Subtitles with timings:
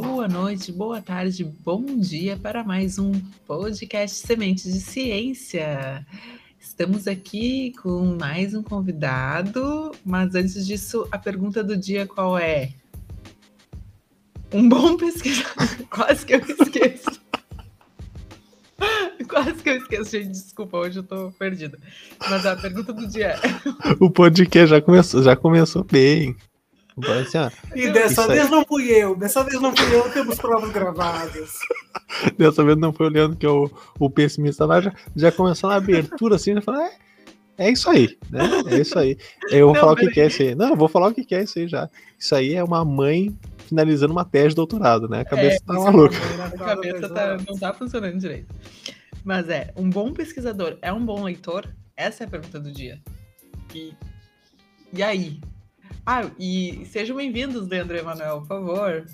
[0.00, 3.12] Boa noite, boa tarde, bom dia para mais um
[3.46, 6.06] podcast Sementes de Ciência.
[6.58, 12.72] Estamos aqui com mais um convidado, mas antes disso, a pergunta do dia qual é?
[14.50, 15.52] Um bom pesquisador.
[15.90, 17.20] Quase que eu esqueço.
[19.28, 20.28] Quase que eu esqueço, gente.
[20.28, 21.78] Desculpa, hoje eu tô perdida.
[22.30, 23.40] Mas a pergunta do dia é.
[24.00, 26.34] O podcast já começou, já começou bem.
[27.20, 30.70] Assim, ó, e dessa vez não fui eu, dessa vez não fui eu, temos provas
[30.70, 31.52] gravadas.
[32.36, 35.70] dessa vez não foi o Leandro, que é o, o pessimista lá, já, já começou
[35.70, 36.92] na abertura assim, já falou, é,
[37.58, 38.42] é isso aí, né?
[38.66, 39.16] É isso aí.
[39.50, 40.54] Eu vou não, falar o que, que é isso aí.
[40.54, 41.88] Não, eu vou falar o que, que é isso aí já.
[42.18, 43.34] Isso aí é uma mãe
[43.66, 45.20] finalizando uma tese de doutorado, né?
[45.20, 46.16] A cabeça é, tá maluca.
[46.44, 48.54] A cabeça tá, não tá funcionando direito.
[49.24, 51.68] Mas é, um bom pesquisador é um bom leitor?
[51.96, 53.00] Essa é a pergunta do dia.
[53.74, 53.94] E,
[54.92, 55.40] e aí?
[56.04, 59.06] Ah, e sejam bem-vindos, Leandro Emanuel, por favor.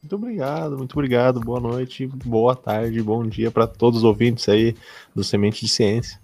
[0.00, 1.40] Muito obrigado, muito obrigado.
[1.40, 4.76] Boa noite, boa tarde, bom dia para todos os ouvintes aí
[5.12, 6.20] do Semente de Ciência.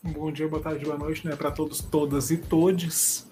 [0.00, 3.26] Bom dia, boa tarde, boa noite, né, para todos, todas e todes,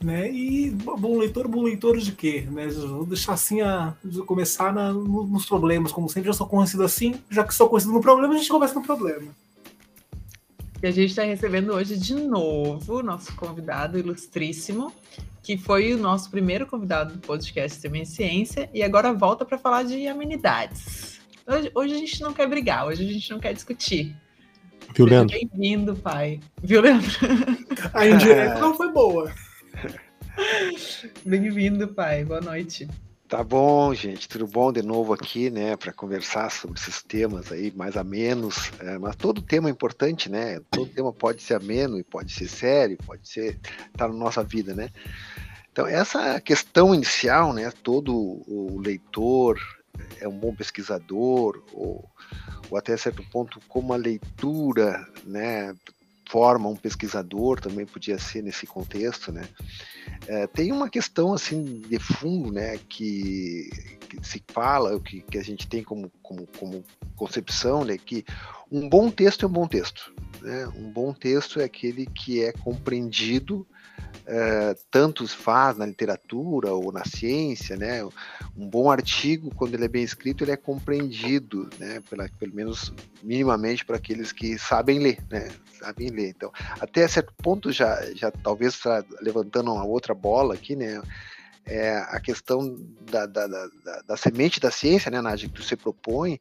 [0.00, 0.30] né?
[0.30, 2.68] E bom leitor, bom leitor de quê, né?
[2.68, 7.42] Vou deixar assim a começar na, nos problemas, como sempre já sou conhecido assim, já
[7.42, 9.34] que sou conhecido no problema, a gente começa no problema.
[10.82, 14.92] E a gente está recebendo hoje de novo nosso convidado ilustríssimo,
[15.40, 19.84] que foi o nosso primeiro convidado do podcast Também Ciência, e agora volta para falar
[19.84, 21.20] de amenidades.
[21.46, 24.16] Hoje, hoje, a gente não quer brigar, hoje a gente não quer discutir.
[24.92, 25.38] Viu, Leandro?
[25.38, 26.40] Bem-vindo, pai.
[26.60, 27.10] Viu, Leandro?
[27.94, 29.32] A indireta não foi boa.
[31.24, 32.24] Bem-vindo, pai.
[32.24, 32.88] Boa noite.
[33.32, 37.72] Tá bom, gente, tudo bom de novo aqui, né, para conversar sobre esses temas aí
[37.74, 40.60] mais a menos, é, mas todo tema é importante, né?
[40.70, 43.58] Todo tema pode ser ameno e pode ser sério, pode ser
[43.96, 44.90] tá na nossa vida, né?
[45.72, 47.72] Então essa questão inicial, né?
[47.82, 49.58] Todo o leitor
[50.20, 52.06] é um bom pesquisador ou,
[52.68, 55.74] ou até certo ponto como a leitura, né?
[56.32, 59.46] Forma um pesquisador também podia ser nesse contexto, né?
[60.26, 63.68] É, tem uma questão assim de fundo, né, que,
[64.08, 66.82] que se fala, que, que a gente tem como, como, como
[67.16, 68.24] concepção, né, que
[68.70, 70.14] um bom texto é um bom texto.
[70.40, 70.66] Né?
[70.68, 73.66] Um bom texto é aquele que é compreendido
[74.26, 78.04] é, tanto faz na literatura ou na ciência, né?
[78.56, 82.02] Um bom artigo, quando ele é bem escrito, ele é compreendido, né?
[82.08, 82.92] Pela, pelo menos
[83.22, 85.50] minimamente para aqueles que sabem ler, né?
[85.78, 86.28] Sabem ler.
[86.28, 91.02] Então, até certo ponto já, já talvez tá levantando uma outra bola aqui, né?
[91.64, 92.76] É a questão
[93.08, 93.68] da, da, da,
[94.06, 96.36] da, semente da ciência, né, Nádia, que você propõe,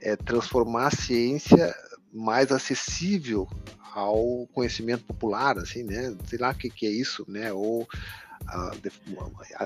[0.00, 1.74] é transformar a ciência
[2.12, 3.48] mais acessível
[3.94, 6.14] ao conhecimento popular, assim, né?
[6.26, 7.52] Sei lá o que, que é isso, né?
[7.52, 7.86] Ou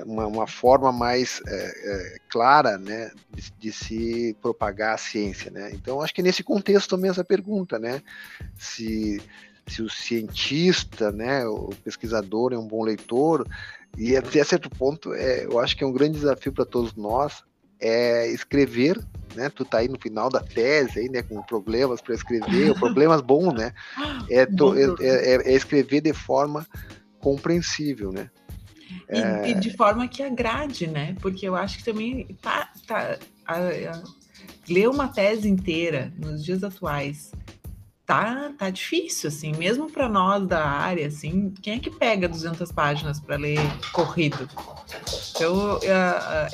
[0.05, 5.71] uma, uma, forma mais é, é, clara, né, de, de, se propagar a ciência, né?
[5.73, 8.01] Então, acho que nesse contexto também essa pergunta, né?
[8.55, 9.19] Se
[9.67, 13.45] se o cientista, né, o pesquisador é um bom leitor,
[13.97, 17.43] e até certo ponto, é, eu acho que é um grande desafio para todos nós,
[17.79, 18.99] é escrever,
[19.35, 19.49] né?
[19.49, 21.21] Tu tá aí no final da tese aí, né?
[21.21, 23.73] Com problemas para escrever, problemas bons, né?
[24.29, 26.65] É, to, é, é, é, escrever de forma
[27.19, 28.29] compreensível, né?
[29.09, 29.49] E, é...
[29.49, 31.15] e, de forma que agrade, né?
[31.21, 34.03] Porque eu acho que também tá, tá a, a,
[34.67, 37.31] ler uma tese inteira nos dias atuais
[38.07, 42.71] tá, tá difícil, assim, mesmo para nós da área, assim, quem é que pega 200
[42.71, 43.59] páginas para ler
[43.91, 44.49] corrido?
[45.37, 45.91] Então, eu,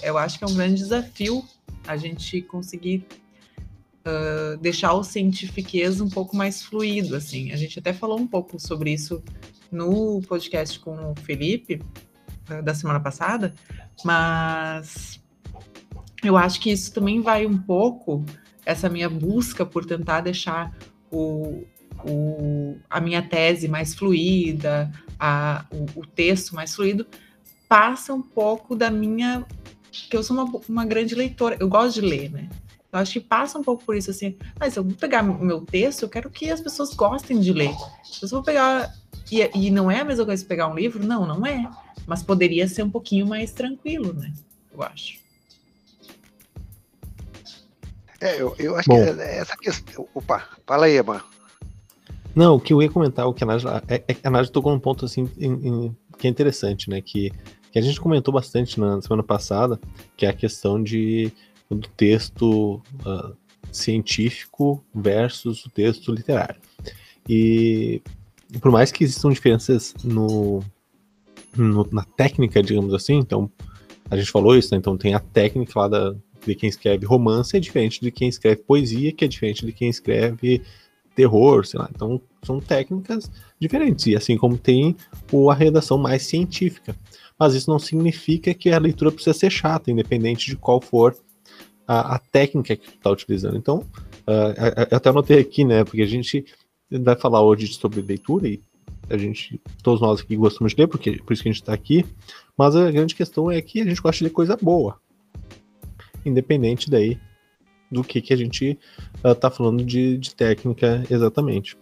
[0.04, 1.44] eu acho que é um grande desafio
[1.88, 3.06] a gente conseguir
[4.06, 7.52] uh, deixar o cientifiquez um pouco mais fluido, assim.
[7.52, 9.24] A gente até falou um pouco sobre isso
[9.72, 11.82] no podcast com o Felipe,
[12.50, 13.54] uh, da semana passada,
[14.04, 15.22] mas
[16.24, 18.24] eu acho que isso também vai um pouco,
[18.66, 20.76] essa minha busca por tentar deixar
[21.12, 21.64] o,
[22.06, 27.06] o, a minha tese mais fluida, a, o, o, texto mais fluido,
[27.74, 29.44] passa um pouco da minha.
[29.92, 32.48] que eu sou uma, uma grande leitora, eu gosto de ler, né?
[32.92, 36.04] Eu acho que passa um pouco por isso, assim, mas eu vou pegar meu texto,
[36.04, 37.74] eu quero que as pessoas gostem de ler.
[38.04, 38.94] Se eu vou pegar.
[39.32, 41.04] E, e não é a mesma coisa que pegar um livro?
[41.04, 41.68] Não, não é.
[42.06, 44.32] Mas poderia ser um pouquinho mais tranquilo, né?
[44.72, 45.18] Eu acho.
[48.22, 49.04] É, eu, eu acho Bom.
[49.04, 50.08] que essa questão.
[50.14, 51.26] Opa, fala aí, Emma.
[52.36, 54.72] Não, o que eu ia comentar, o que a Nádia, é, é, a Nádia tocou
[54.72, 57.02] num ponto assim em, em, que é interessante, né?
[57.02, 57.32] Que,
[57.74, 59.80] que a gente comentou bastante na semana passada,
[60.16, 61.34] que é a questão de
[61.68, 63.36] do texto uh,
[63.72, 66.62] científico versus o texto literário.
[67.28, 68.00] E
[68.62, 70.64] por mais que existam diferenças no,
[71.58, 73.52] no, na técnica, digamos assim, então
[74.08, 74.78] a gente falou isso, né?
[74.78, 76.16] Então tem a técnica lá da,
[76.46, 79.90] de quem escreve romance é diferente de quem escreve poesia, que é diferente de quem
[79.90, 80.62] escreve
[81.16, 81.90] terror, sei lá.
[81.92, 84.06] Então são técnicas diferentes.
[84.06, 84.96] E assim como tem
[85.32, 86.96] o, a redação mais científica.
[87.38, 91.16] Mas isso não significa que a leitura precisa ser chata, independente de qual for
[91.88, 93.58] a, a técnica que tu está utilizando.
[93.58, 93.80] Então,
[94.28, 95.84] uh, eu até anotei aqui, né?
[95.84, 96.46] Porque a gente
[96.90, 98.62] vai falar hoje sobre leitura e
[99.10, 101.74] a gente, todos nós aqui gostamos de ler, porque por isso que a gente está
[101.74, 102.06] aqui.
[102.58, 105.00] Mas a grande questão é que a gente gosta de ler coisa boa,
[106.26, 107.20] independente daí
[107.92, 108.78] do que, que a gente
[109.24, 111.78] está uh, falando de, de técnica exatamente.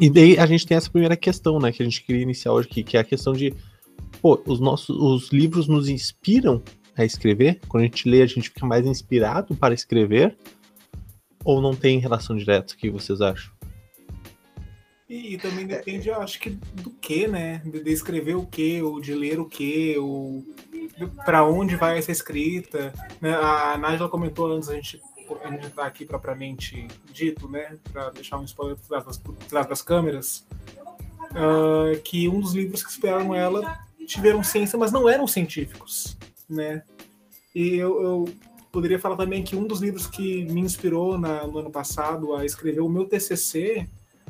[0.00, 2.68] E daí a gente tem essa primeira questão, né, que a gente queria iniciar hoje
[2.70, 3.54] aqui, que é a questão de,
[4.20, 6.62] pô, os nossos os livros nos inspiram
[6.96, 7.60] a escrever?
[7.68, 10.36] Quando a gente lê, a gente fica mais inspirado para escrever?
[11.44, 12.74] Ou não tem relação direta?
[12.74, 13.52] O que vocês acham?
[15.08, 17.62] E, e também depende, eu acho que do que, né?
[17.64, 20.44] De, de, escrever o que, ou de ler o que, ou
[21.24, 22.92] para onde vai essa escrita.
[23.20, 23.34] Né?
[23.34, 25.00] A Nájila comentou antes, a gente
[25.44, 27.78] a gente tá aqui propriamente dito, né?
[27.92, 30.46] Para deixar um spoiler por trás das, por trás das câmeras,
[31.32, 36.16] uh, que um dos livros que inspiraram ela tiveram ciência, mas não eram científicos,
[36.48, 36.82] né?
[37.54, 38.28] E eu, eu
[38.72, 42.44] poderia falar também que um dos livros que me inspirou na, no ano passado a
[42.44, 43.86] escrever o meu TCC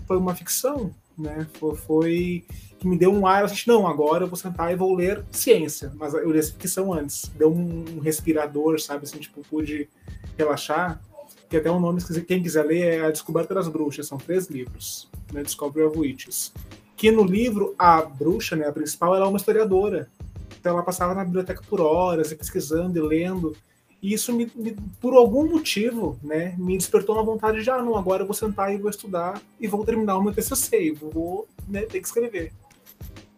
[0.06, 1.46] foi uma ficção, né?
[1.54, 2.44] Foi, foi
[2.78, 5.92] que me deu um ar, assim, não, agora eu vou sentar e vou ler ciência,
[5.96, 9.88] mas eu li ficção antes, deu um respirador, sabe, assim, tipo, pude
[10.36, 11.00] relaxar,
[11.48, 15.08] que até um nome, quem quiser ler, é A Descoberta das Bruxas, são três livros,
[15.32, 16.52] né, Discovery of Witches,
[16.99, 20.11] que no livro, a bruxa, né, a principal, ela é uma historiadora,
[20.59, 23.56] então ela passava na biblioteca por horas, pesquisando e lendo,
[24.03, 27.97] e isso, me, me, por algum motivo, né, me despertou uma vontade de, ah, não,
[27.97, 31.83] agora eu vou sentar e vou estudar e vou terminar o meu TCC, vou né,
[31.83, 32.53] ter que escrever.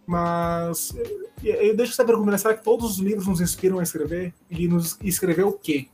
[0.06, 0.94] Mas
[1.44, 4.34] eu deixo essa pergunta, será que todos os livros nos inspiram a escrever?
[4.50, 5.86] E nos escrever o quê?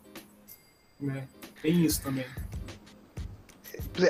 [0.98, 1.28] Né?
[1.60, 2.24] Tem isso também.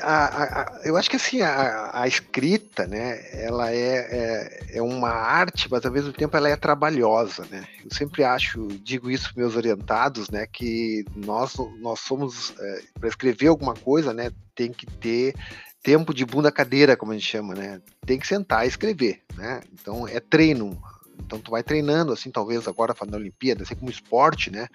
[0.02, 5.10] A, a, a, eu acho que assim a, escrita, né, ela é, é, é, uma
[5.10, 7.66] arte, mas ao mesmo tempo ela é trabalhosa, né.
[7.84, 13.08] Eu sempre acho, digo isso para meus orientados, né, que nós nós somos é, para
[13.08, 15.34] escrever alguma coisa, né, tem que ter
[15.86, 17.80] tempo de bunda cadeira, como a gente chama, né?
[18.04, 19.60] Tem que sentar e escrever, né?
[19.72, 20.76] Então é treino.
[21.18, 24.68] Então tu vai treinando, assim, talvez agora falando da Olimpíada, assim como esporte, né?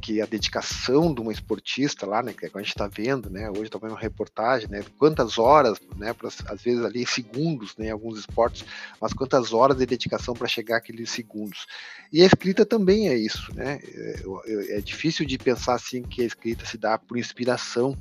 [0.00, 2.32] Que a dedicação de uma esportista lá, né?
[2.32, 3.50] Que a gente está vendo, né?
[3.50, 4.84] Hoje tá vendo uma reportagem, né?
[4.98, 6.12] Quantas horas, né?
[6.12, 7.86] Pra, às vezes ali segundos, né?
[7.86, 8.64] Em alguns esportes,
[9.00, 11.66] mas quantas horas de dedicação para chegar àqueles segundos.
[12.12, 13.78] E a escrita também é isso, né?
[13.82, 17.96] É, é, difícil de pensar assim que a escrita se dá por inspiração,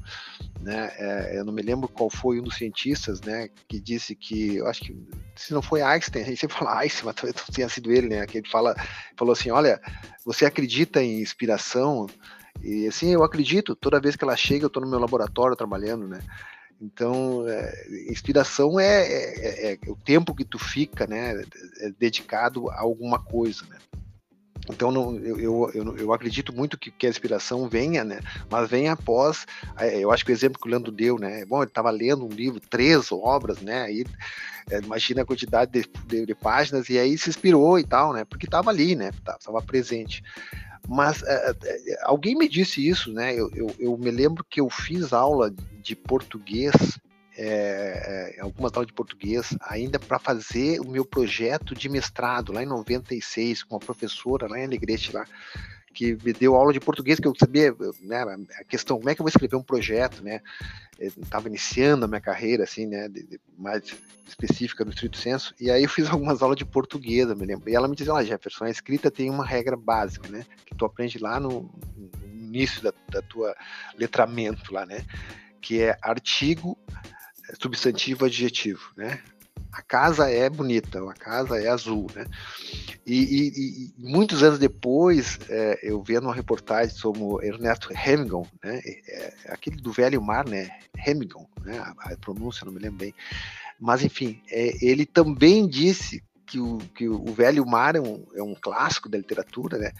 [0.61, 0.91] né?
[0.97, 3.49] É, eu não me lembro qual foi um dos cientistas, né?
[3.67, 4.95] Que disse que, eu acho que
[5.35, 8.07] se não foi Einstein, a gente sempre fala Einstein, mas talvez não tenha sido ele,
[8.07, 8.25] né?
[8.25, 8.75] Que ele fala,
[9.15, 9.81] falou assim, olha,
[10.25, 12.07] você acredita em inspiração?
[12.63, 16.07] E assim, eu acredito, toda vez que ela chega, eu estou no meu laboratório trabalhando,
[16.07, 16.19] né?
[16.79, 21.43] Então, é, inspiração é, é, é, o tempo que tu fica, né,
[21.79, 23.77] é dedicado a alguma coisa, né?
[24.69, 28.19] Então, não, eu, eu, eu, acredito muito que, que, a inspiração venha, né?
[28.49, 29.45] Mas venha após.
[29.77, 31.45] É, eu acho que o exemplo que o Leandro deu, né?
[31.45, 33.83] Bom, ele estava lendo um livro, três obras, né?
[33.83, 34.05] Aí,
[34.69, 38.25] é, imagina a quantidade de, de, de, páginas, e aí se inspirou e tal, né?
[38.25, 39.09] Porque estava ali, né?
[39.09, 40.23] Estava presente.
[40.87, 43.33] Mas é, é, alguém me disse isso, né?
[43.33, 46.99] Eu, eu, eu me lembro que eu fiz aula de português
[47.39, 52.63] é, é, algumas aulas de português ainda para fazer o meu projeto de mestrado lá
[52.63, 55.23] em 96 com uma professora lá em Alegrete lá
[55.97, 58.21] que me deu aula de português que eu sabia né,
[58.59, 60.41] a questão como é que eu vou escrever um projeto né
[60.99, 63.95] estava iniciando a minha carreira assim né de, de, mais
[64.27, 67.67] específica no estrito senso e aí eu fiz algumas aulas de português eu me lembro
[67.67, 70.85] e ela me dizia lá Jefferson a escrita tem uma regra básica né que tu
[70.85, 73.55] aprende lá no, no início da, da tua
[73.97, 75.03] letramento lá né
[75.59, 76.77] que é artigo
[77.59, 79.21] substantivo adjetivo, né?
[79.71, 82.25] A casa é bonita, a casa é azul, né?
[83.05, 83.47] E, e,
[83.85, 88.81] e muitos anos depois, é, eu vendo uma reportagem sobre o Ernesto Hemingway, né?
[88.83, 90.69] É, é aquele do Velho Mar, né?
[91.05, 91.79] Hemingway, né?
[91.79, 93.13] A, a, pronúncia não me lembro bem.
[93.79, 98.41] Mas, enfim, é, ele também disse que o, que o Velho Mar é um, é
[98.41, 99.91] um clássico da literatura, né?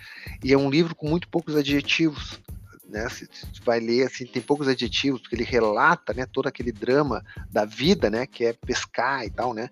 [0.43, 2.39] E é um livro com muito poucos adjetivos
[2.89, 3.07] né?
[3.09, 7.23] Se, se vai ler assim, tem poucos adjetivos, porque ele relata, né, todo aquele drama
[7.51, 9.69] da vida, né, que é pescar e tal, né?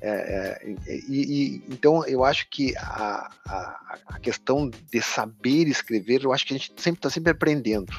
[0.00, 6.24] É, é, e, e, então eu acho que a, a, a, questão de saber escrever,
[6.24, 7.92] eu acho que a gente sempre está sempre aprendendo,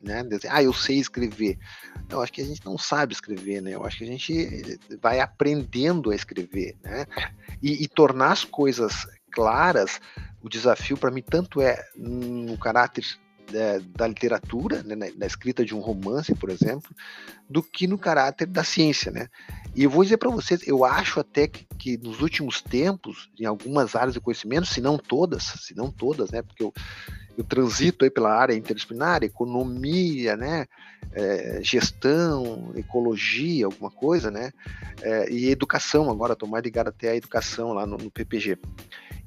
[0.00, 0.22] né?
[0.48, 1.58] Ah, eu sei escrever.
[2.08, 3.74] Eu acho que a gente não sabe escrever, né?
[3.74, 7.04] Eu acho que a gente vai aprendendo a escrever, né?
[7.60, 10.00] E, e tornar as coisas claras
[10.40, 13.04] o desafio para mim tanto é no caráter
[13.52, 16.94] é, da literatura, né, na, na, escrita de um romance, por exemplo,
[17.48, 19.28] do que no caráter da ciência, né?
[19.74, 23.44] E eu vou dizer para vocês, eu acho até que, que, nos últimos tempos, em
[23.44, 26.42] algumas áreas de conhecimento, se não todas, se não todas, né?
[26.42, 26.72] Porque eu,
[27.36, 30.66] eu transito aí pela área interdisciplinar, economia, né?
[31.12, 34.52] É, gestão, ecologia, alguma coisa, né?
[35.00, 38.58] É, e educação, agora estou mais ligado até à educação lá no, no PPG.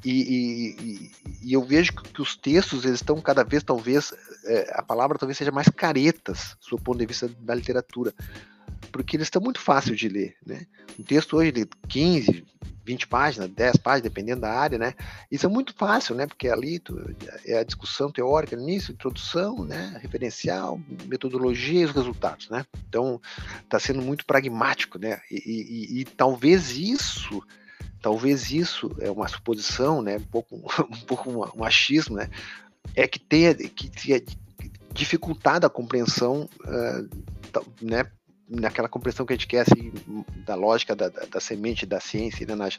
[0.03, 1.11] E, e,
[1.43, 4.13] e, eu vejo que os textos eles estão cada vez, talvez,
[4.45, 8.13] é, a palavra talvez seja mais caretas, do ponto de vista da literatura,
[8.91, 10.65] porque eles estão muito fáceis de ler, né?
[10.99, 12.43] Um texto hoje de 15,
[12.83, 14.95] 20 páginas, 10 páginas, dependendo da área, né?
[15.29, 16.25] Isso é muito fácil, né?
[16.25, 16.99] Porque ali tu,
[17.45, 19.99] é a discussão teórica início, introdução, né?
[20.01, 22.65] Referencial, metodologia e os resultados, né?
[22.89, 23.21] Então,
[23.63, 25.21] está sendo muito pragmático, né?
[25.29, 27.43] e, e, e talvez isso
[28.01, 30.55] talvez isso é uma suposição, né, um pouco,
[30.89, 32.29] um pouco machismo, né,
[32.95, 34.21] é que tenha que tenha
[34.93, 38.05] dificultado a compreensão, uh, né,
[38.49, 39.93] naquela compreensão que a gente quer assim,
[40.45, 42.69] da lógica da, da, da semente da ciência, né,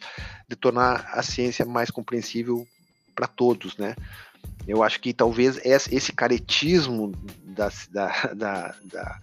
[0.49, 2.67] de tornar a ciência mais compreensível
[3.15, 3.95] para todos, né?
[4.67, 7.13] Eu acho que talvez esse caretismo
[7.45, 9.21] da, da, da, da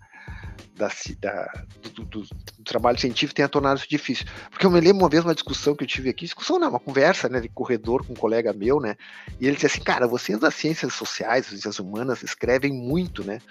[0.76, 0.90] da,
[1.20, 1.64] da
[1.94, 4.26] do, do, do, trabalho científico tenha tornado isso difícil.
[4.50, 6.80] Porque eu me lembro uma vez uma discussão que eu tive aqui, discussão não, uma
[6.80, 8.96] conversa né, de corredor com um colega meu, né?
[9.40, 13.42] E ele disse assim, cara, vocês das ciências sociais, ciências humanas, escrevem muito, né?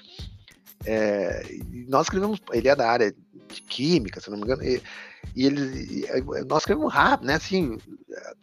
[0.85, 1.43] É,
[1.89, 3.15] nós escrevemos, ele é da área
[3.49, 4.81] de química, se não me engano, e,
[5.35, 6.07] e ele,
[6.47, 7.35] nós escrevemos rápido, né?
[7.35, 7.79] Assim,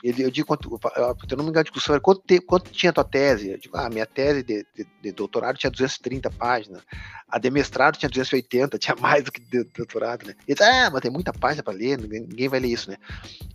[0.03, 2.89] ele, eu digo, quanto, eu não me engano, a discussão era quanto, te, quanto tinha
[2.89, 3.51] a tua tese?
[3.51, 6.81] Eu digo, ah, minha tese de, de, de, doutorado tinha 230 páginas,
[7.27, 10.35] a de mestrado tinha 280, tinha mais do que de doutorado, né?
[10.47, 12.97] Ele disse, ah, mas tem muita página para ler, ninguém, ninguém, vai ler isso, né?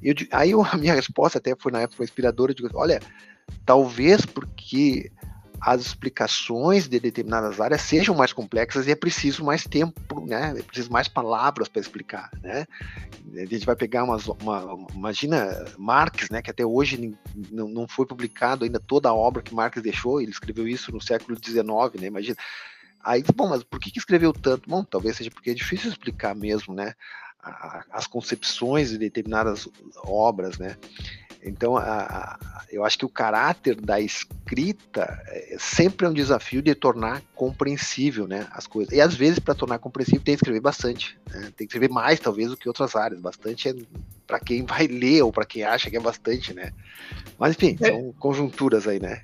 [0.02, 3.00] Eu, aí a minha resposta até foi na época inspiradora, eu digo, olha,
[3.64, 5.10] talvez porque
[5.60, 10.54] as explicações de determinadas áreas sejam mais complexas e é preciso mais tempo, né?
[10.56, 12.66] É preciso mais palavras para explicar, né?
[13.34, 16.40] A gente vai pegar umas, uma, imagina Marx, né?
[16.40, 17.14] Que até hoje
[17.50, 20.20] não, não foi publicado ainda toda a obra que Marx deixou.
[20.20, 22.06] Ele escreveu isso no século XIX, né?
[22.06, 22.36] Imagina.
[23.02, 24.68] Aí, bom, mas por que, que escreveu tanto?
[24.68, 26.94] Bom, talvez seja porque é difícil explicar mesmo, né?
[27.90, 29.68] As concepções de determinadas
[30.04, 30.76] obras, né?
[31.42, 36.60] Então, a, a, eu acho que o caráter da escrita é, sempre é um desafio
[36.60, 38.92] de tornar compreensível né, as coisas.
[38.92, 41.18] E às vezes, para tornar compreensível, tem que escrever bastante.
[41.30, 41.44] Né?
[41.56, 43.20] Tem que escrever mais, talvez, do que outras áreas.
[43.20, 43.74] Bastante é
[44.26, 46.72] para quem vai ler ou para quem acha que é bastante, né?
[47.38, 47.88] Mas, enfim, é.
[47.88, 49.22] são conjunturas aí, né?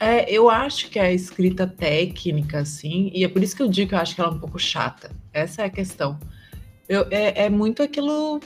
[0.00, 3.88] É, eu acho que a escrita técnica, assim, e é por isso que eu digo
[3.88, 5.10] que eu acho que ela é um pouco chata.
[5.32, 6.16] Essa é a questão.
[6.88, 8.40] Eu, é, é muito aquilo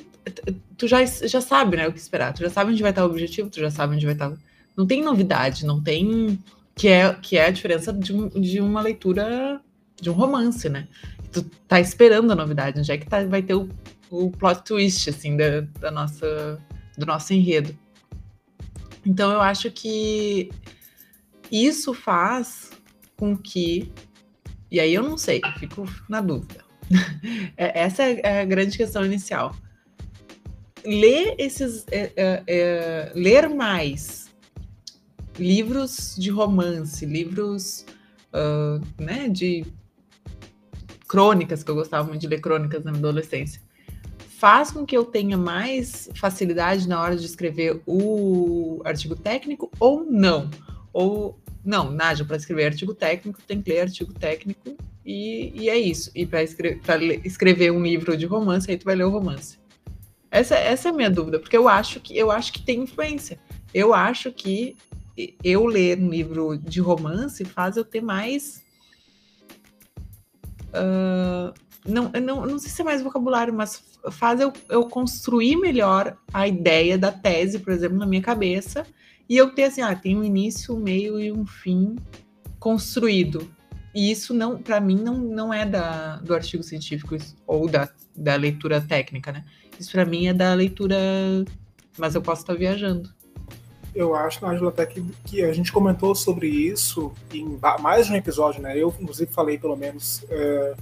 [0.76, 2.32] tu já, já sabe, né, o que esperar.
[2.32, 4.32] Tu já sabe onde vai estar o objetivo, tu já sabe onde vai estar.
[4.76, 6.38] Não tem novidade, não tem.
[6.74, 9.60] Que é, que é a diferença de, um, de uma leitura
[10.00, 10.88] de um romance, né?
[11.30, 13.68] Tu tá esperando a novidade, onde é que tá, vai ter o,
[14.10, 16.58] o plot twist, assim, da, da nossa,
[16.96, 17.76] do nosso enredo.
[19.04, 20.50] Então eu acho que
[21.50, 22.70] isso faz
[23.16, 23.92] com que.
[24.70, 26.61] E aí eu não sei, fico na dúvida.
[27.56, 29.54] É, essa é a grande questão inicial
[30.84, 31.84] ler esses.
[31.90, 34.30] É, é, é, ler mais
[35.38, 37.86] livros de romance, livros
[38.34, 39.64] uh, né, de
[41.08, 43.60] crônicas, que eu gostava muito de ler crônicas na adolescência,
[44.38, 50.04] faz com que eu tenha mais facilidade na hora de escrever o artigo técnico ou
[50.04, 50.50] não?
[50.92, 55.76] Ou não, Nádia, para escrever artigo técnico, tem que ler artigo técnico e, e é
[55.76, 56.10] isso.
[56.14, 56.80] E para escrever,
[57.24, 59.58] escrever um livro de romance, aí tu vai ler o romance.
[60.30, 63.38] Essa, essa é a minha dúvida, porque eu acho que eu acho que tem influência.
[63.74, 64.76] Eu acho que
[65.44, 68.62] eu ler um livro de romance faz eu ter mais.
[70.68, 71.52] Uh,
[71.86, 76.48] não, não, não sei se é mais vocabulário, mas faz eu, eu construir melhor a
[76.48, 78.86] ideia da tese, por exemplo, na minha cabeça,
[79.28, 81.96] e eu ter assim, ah, tem um início, um meio e um fim
[82.58, 83.50] construído.
[83.94, 88.34] E isso não, para mim, não, não é da, do artigo científico ou da, da
[88.36, 89.44] leitura técnica, né?
[89.78, 90.96] Isso para mim é da leitura,
[91.98, 93.10] mas eu posso estar viajando.
[93.94, 98.16] Eu acho, Angela, até que, que a gente comentou sobre isso em mais de um
[98.16, 98.78] episódio, né?
[98.78, 100.74] Eu, inclusive, falei pelo menos é,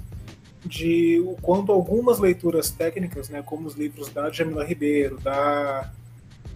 [0.65, 5.91] de o quanto algumas leituras técnicas, né, como os livros da Jamila Ribeiro, da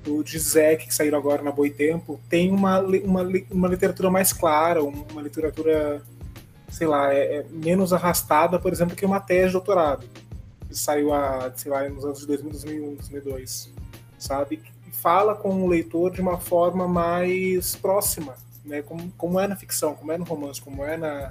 [0.04, 5.22] do Dizek, que saíram agora na Boitempo, tem uma, uma, uma literatura mais clara, uma
[5.22, 6.02] literatura,
[6.74, 10.04] sei lá, é, é menos arrastada, por exemplo, que uma tese de doutorado
[10.70, 13.72] saiu a, sei lá, nos anos de 2000, 2001, 2002,
[14.18, 14.60] sabe?
[15.04, 18.80] fala com o leitor de uma forma mais próxima, né?
[18.80, 21.30] Como, como é na ficção, como é no romance, como é na.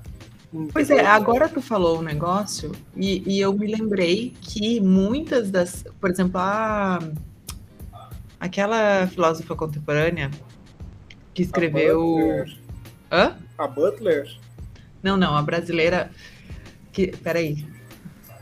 [0.71, 5.83] Pois é, agora tu falou um negócio e, e, eu me lembrei que muitas das.
[5.99, 6.99] Por exemplo, a,
[8.39, 10.29] aquela filósofa contemporânea
[11.33, 11.99] que escreveu.
[11.99, 12.57] A Butler.
[13.11, 13.37] Hã?
[13.57, 14.37] A Butler?
[15.03, 16.09] Não, não, a brasileira.
[16.93, 17.65] Que, peraí.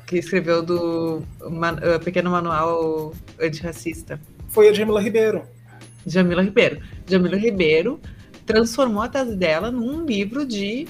[0.06, 4.22] Que escreveu do man, uh, Pequeno Manual Antirracista.
[4.50, 5.44] Foi a Jamila Ribeiro.
[6.06, 6.82] Jamila Ribeiro.
[7.08, 8.00] Jamila Ribeiro
[8.46, 10.88] transformou a tese dela num livro de.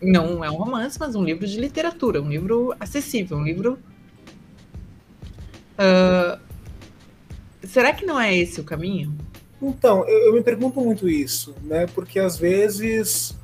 [0.00, 3.78] Não é um romance, mas um livro de literatura, um livro acessível, um livro.
[5.78, 6.38] Uh,
[7.62, 9.14] será que não é esse o caminho?
[9.60, 11.86] Então, eu, eu me pergunto muito isso, né?
[11.86, 13.36] Porque às vezes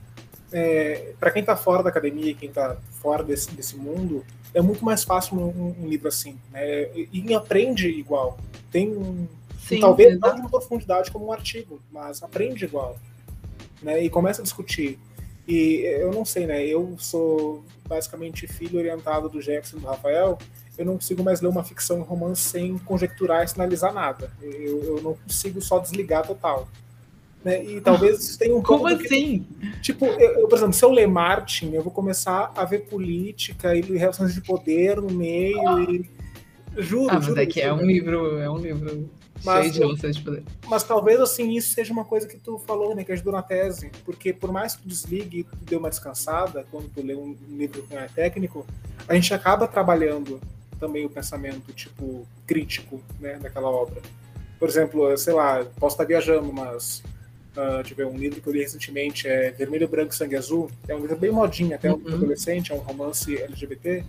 [0.52, 4.84] é, para quem está fora da academia, quem está fora desse, desse mundo, é muito
[4.84, 6.84] mais fácil um, um livro assim, né?
[6.94, 8.38] E, e, aprende igual.
[8.70, 9.26] Tem um,
[9.66, 12.98] Sim, talvez não de uma profundidade como um artigo, mas aprende igual,
[13.80, 14.02] né?
[14.02, 14.98] E começa a discutir.
[15.48, 16.64] E eu não sei, né?
[16.64, 20.38] Eu sou basicamente filho orientado do Jackson e do Rafael.
[20.76, 24.30] Eu não consigo mais ler uma ficção um romance sem conjecturar e sinalizar nada.
[24.40, 26.68] Eu, eu não consigo só desligar total.
[27.44, 27.64] Né?
[27.64, 28.84] E talvez isso tenha um pouco.
[28.84, 29.44] Como assim?
[29.60, 32.86] Que, tipo, eu, eu, por exemplo, se eu ler Martin, eu vou começar a ver
[32.86, 35.90] política e relações de poder no meio.
[35.90, 36.08] E...
[36.78, 39.10] Juro, ah, mas juro, é que é um livro, é um livro
[39.44, 40.42] mas, cheio de relações de poder.
[40.66, 43.04] Mas talvez assim isso seja uma coisa que tu falou, né?
[43.04, 43.90] Que ajudou na tese.
[44.04, 47.36] Porque por mais que tu desligue e tu dê uma descansada, quando tu lê um
[47.48, 48.64] livro que não é técnico,
[49.08, 50.40] a gente acaba trabalhando
[50.78, 54.00] também o pensamento, tipo, crítico, né, daquela obra.
[54.58, 57.02] Por exemplo, sei lá, posso estar viajando, mas
[57.52, 60.36] Uh, deixa eu ver, um livro que eu li recentemente é Vermelho, Branco e Sangue
[60.36, 60.70] Azul.
[60.88, 62.14] É um livro bem modinho, até um uhum.
[62.14, 64.04] adolescente, é um romance LGBT.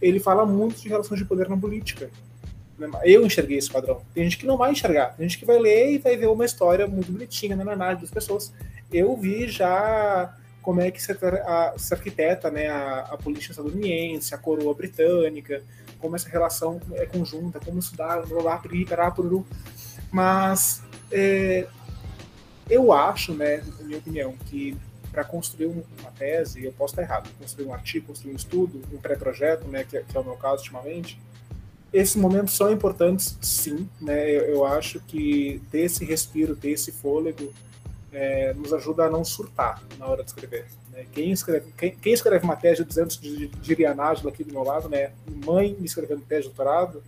[0.00, 2.10] Ele fala muito de relações de poder na política.
[3.04, 4.00] Eu enxerguei esse padrão.
[4.14, 5.14] Tem gente que não vai enxergar.
[5.14, 8.10] Tem gente que vai ler e vai ver uma história muito bonitinha na análise das
[8.10, 8.52] pessoas.
[8.90, 14.34] Eu vi já como é que se, a, se arquiteta né, a, a política estadunidense,
[14.34, 15.62] a coroa britânica,
[15.98, 19.44] como essa relação é conjunta, como isso dá, blá, blá, blá,
[20.10, 21.66] mas é,
[22.70, 24.76] eu acho, né, na minha opinião, que
[25.10, 28.98] para construir uma tese, eu posso estar errado, construir um artigo, construir um estudo, um
[28.98, 31.20] pré-projeto, né, que, é, que, é o meu caso ultimamente,
[31.92, 36.92] esses momentos são importantes, sim, né, eu, eu acho que ter esse respiro, ter esse
[36.92, 37.52] fôlego,
[38.12, 40.66] é, nos ajuda a não surtar na hora de escrever.
[40.92, 41.06] Né?
[41.12, 44.88] Quem, escreve, quem, quem, escreve uma tese de 200 de, Irianagem aqui do meu lado,
[44.88, 45.12] né,
[45.44, 47.02] mãe me escrevendo tese de doutorado,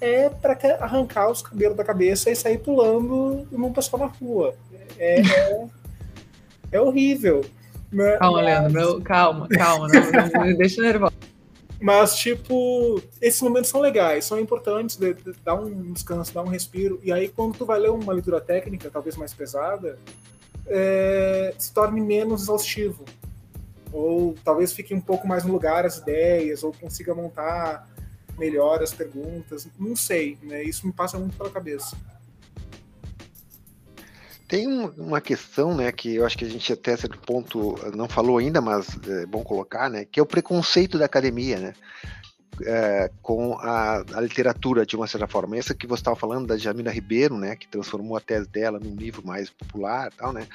[0.00, 4.54] é para arrancar os cabelos da cabeça e sair pulando num pessoal na rua.
[4.98, 5.66] É, é,
[6.72, 7.44] é horrível.
[7.92, 8.16] Né?
[8.16, 8.40] Calma.
[8.42, 11.14] Leandro, meu, calma, calma, não, não me deixa nervoso.
[11.80, 16.48] Mas, tipo, esses momentos são legais, são importantes, de, de, dar um descanso, dar um
[16.48, 16.98] respiro.
[17.02, 19.98] E aí, quando tu vai ler uma leitura técnica, talvez mais pesada,
[20.66, 23.04] é, se torne menos exaustivo.
[23.92, 27.88] Ou talvez fique um pouco mais no lugar as ideias, ou consiga montar
[28.38, 29.68] melhor as perguntas.
[29.78, 30.62] Não sei, né?
[30.62, 31.96] Isso me passa muito pela cabeça.
[34.48, 38.38] Tem uma questão, né, que eu acho que a gente até certo ponto não falou
[38.38, 41.74] ainda, mas é bom colocar, né, que é o preconceito da academia, né,
[42.64, 45.56] é, com a, a, literatura de uma certa forma.
[45.56, 48.94] Essa que você estava falando da Jamila Ribeiro, né, que transformou a tese dela num
[48.94, 50.46] livro mais popular, tal, né.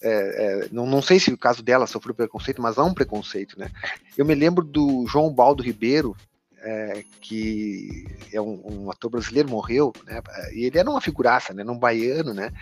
[0.00, 3.58] É, é, não, não sei se o caso dela sofreu preconceito, mas há um preconceito,
[3.58, 3.70] né.
[4.16, 6.16] Eu me lembro do João Baldo Ribeiro,
[6.62, 10.22] é, que é um, um, ator brasileiro, morreu, né?
[10.54, 11.64] E ele era uma figuraça, né?
[11.64, 12.52] Um baiano, né?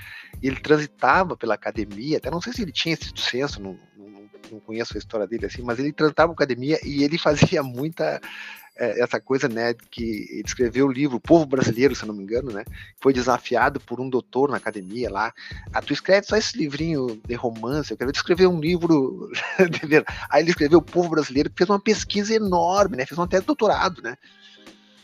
[0.42, 4.09] E ele transitava pela academia, até não sei se ele tinha esse senso, não, não,
[4.50, 8.20] não conheço a história dele assim, mas ele transitava pela academia e ele fazia muita
[8.80, 12.50] é, essa coisa, né, que ele escreveu o livro Povo Brasileiro, se não me engano,
[12.50, 12.64] né,
[12.98, 15.34] foi desafiado por um doutor na academia lá,
[15.70, 19.30] ah, tu escreve só esse livrinho de romance, eu quero escrever um livro,
[20.30, 24.00] aí ele escreveu O Povo Brasileiro, fez uma pesquisa enorme, né, fez tese de doutorado,
[24.00, 24.16] né,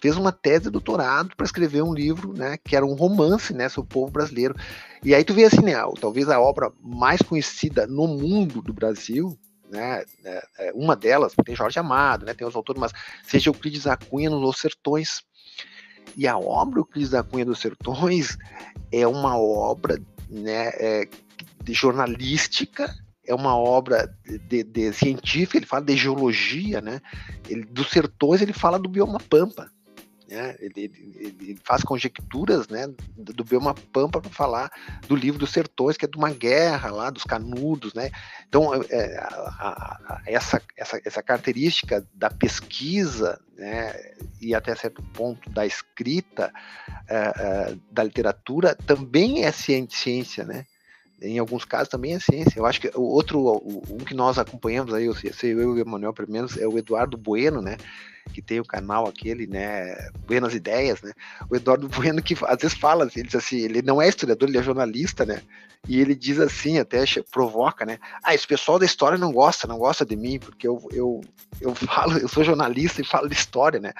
[0.00, 3.68] fez uma tese de doutorado para escrever um livro, né, que era um romance, né,
[3.68, 4.54] sobre o povo brasileiro.
[5.02, 9.38] E aí tu vê assim, né, talvez a obra mais conhecida no mundo do Brasil,
[9.70, 10.04] né?
[10.24, 12.35] É, é, uma delas tem Jorge Amado, né?
[12.35, 12.92] Tem os autores, mas
[13.24, 15.22] seja Euclides da Cunha nos Sertões.
[16.16, 18.38] E a obra Euclides da Cunha dos Sertões
[18.92, 20.68] é uma obra, né?
[20.78, 21.09] É,
[21.62, 22.94] de jornalística
[23.26, 24.09] é uma obra
[24.48, 27.00] de, de, científica, ele fala de geologia, né?
[27.48, 29.68] Ele, dos sertões ele fala do bioma pampa,
[30.28, 30.56] né?
[30.58, 32.86] Ele, ele, ele, faz conjecturas né,
[33.16, 34.70] do Belma Pampa para falar
[35.06, 37.94] do livro dos sertões, que é de uma guerra lá, dos canudos.
[37.94, 38.10] Né?
[38.48, 39.28] Então, é, a,
[40.08, 43.94] a, essa, essa, essa característica da pesquisa né,
[44.40, 46.52] e até certo ponto da escrita,
[47.08, 50.66] é, é, da literatura, também é ciência, né?
[51.20, 52.59] Em alguns casos também é ciência.
[52.59, 56.12] Eu acho que o outro, um que nós acompanhamos aí, eu, eu e o Emanuel,
[56.12, 57.76] pelo menos, é o Eduardo Bueno, né?
[58.35, 59.96] Que tem o canal aquele, né?
[60.26, 61.12] Buenas Ideias, né?
[61.48, 64.59] O Eduardo Bueno que às vezes fala, ele diz assim, ele não é historiador, ele
[64.59, 65.42] é jornalista, né?
[65.88, 67.98] E ele diz assim, até provoca, né?
[68.22, 71.20] Ah, esse pessoal da história não gosta, não gosta de mim, porque eu, eu,
[71.61, 73.92] eu falo, eu sou jornalista e falo de história, né?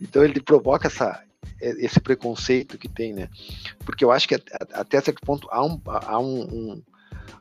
[0.00, 1.20] Então ele provoca essa,
[1.60, 3.28] esse preconceito que tem, né?
[3.84, 4.34] Porque eu acho que
[4.72, 6.82] até certo ponto há um, há um, um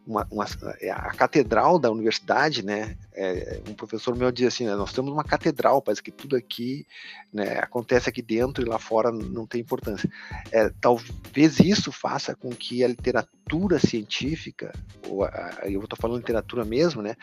[0.05, 0.45] uma, uma,
[0.81, 2.97] é, a catedral da universidade, né?
[3.13, 6.85] É, um professor meu diz assim: né, nós temos uma catedral, parece que tudo aqui
[7.31, 10.09] né, acontece aqui dentro e lá fora não tem importância.
[10.51, 14.73] É, talvez isso faça com que a literatura científica,
[15.07, 17.15] ou a, eu estou falando literatura mesmo, né?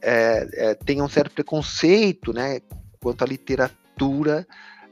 [0.00, 2.60] É, é, tenha um certo preconceito, né?
[3.00, 4.46] Quanto à literatura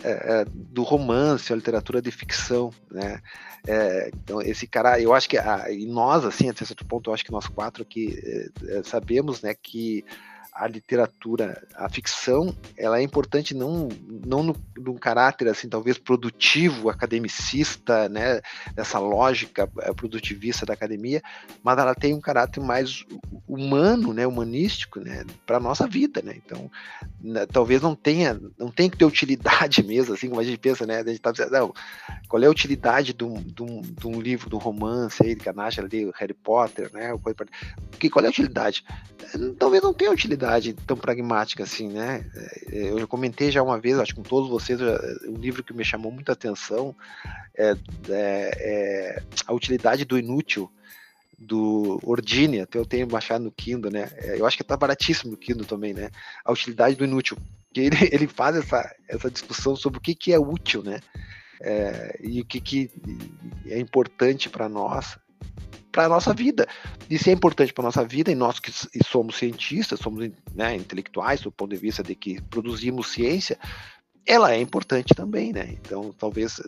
[0.05, 3.21] é, é, do romance, a literatura de ficção, né?
[3.67, 7.15] É, então esse cara, eu acho que a, e nós assim até certo ponto, eu
[7.15, 10.05] acho que nós quatro aqui é, é, sabemos, né, que
[10.53, 13.89] a literatura, a ficção, ela é importante não,
[14.27, 18.41] não no, num caráter assim, talvez produtivo, academicista, né,
[18.75, 21.23] dessa lógica eh, produtivista da academia,
[21.63, 23.05] mas ela tem um caráter mais
[23.47, 26.35] humano, né, humanístico, né, para nossa vida, né.
[26.45, 26.71] Então,
[27.21, 30.85] né, talvez não tenha, não tenha que ter utilidade mesmo, assim como a gente pensa,
[30.85, 31.75] né, a gente tá dizendo, não,
[32.29, 35.35] qual é a utilidade de um, de um, de um livro, de um romance aí,
[35.35, 37.15] de Ganache ali, Harry Potter, né,
[37.99, 38.85] que qual é a utilidade?
[39.59, 40.40] Talvez não tenha utilidade
[40.87, 42.25] tão pragmática assim, né?
[42.71, 44.81] É, eu já comentei já uma vez, acho que com todos vocês,
[45.29, 46.95] um livro que me chamou muita atenção
[47.57, 47.73] é,
[48.09, 50.71] é, é A Utilidade do Inútil,
[51.39, 54.11] do Ordine, até eu tenho baixado no Kindle, né?
[54.17, 56.11] É, eu acho que tá baratíssimo no Kindle também, né?
[56.45, 57.39] A Utilidade do Inútil.
[57.73, 61.01] Que ele, ele faz essa, essa discussão sobre o que, que é útil, né?
[61.63, 62.91] É, e o que, que
[63.67, 65.19] é importante para nós
[65.91, 66.67] para a nossa vida.
[67.09, 68.73] Isso é importante para a nossa vida, e nós que
[69.05, 73.59] somos cientistas, somos né, intelectuais, do ponto de vista de que produzimos ciência,
[74.27, 75.71] ela é importante também, né?
[75.73, 76.61] Então, talvez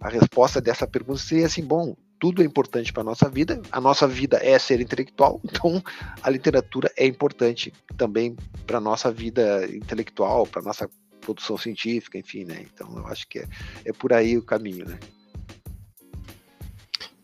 [0.00, 3.80] a, resposta dessa pergunta seria assim: bom, tudo é importante para a nossa vida, a
[3.80, 5.82] nossa vida é ser intelectual, então
[6.22, 10.88] a literatura é importante também para a nossa vida intelectual, para a nossa
[11.20, 12.64] produção científica, enfim, né?
[12.72, 13.48] Então, eu acho que é,
[13.84, 14.98] é por aí o caminho, né?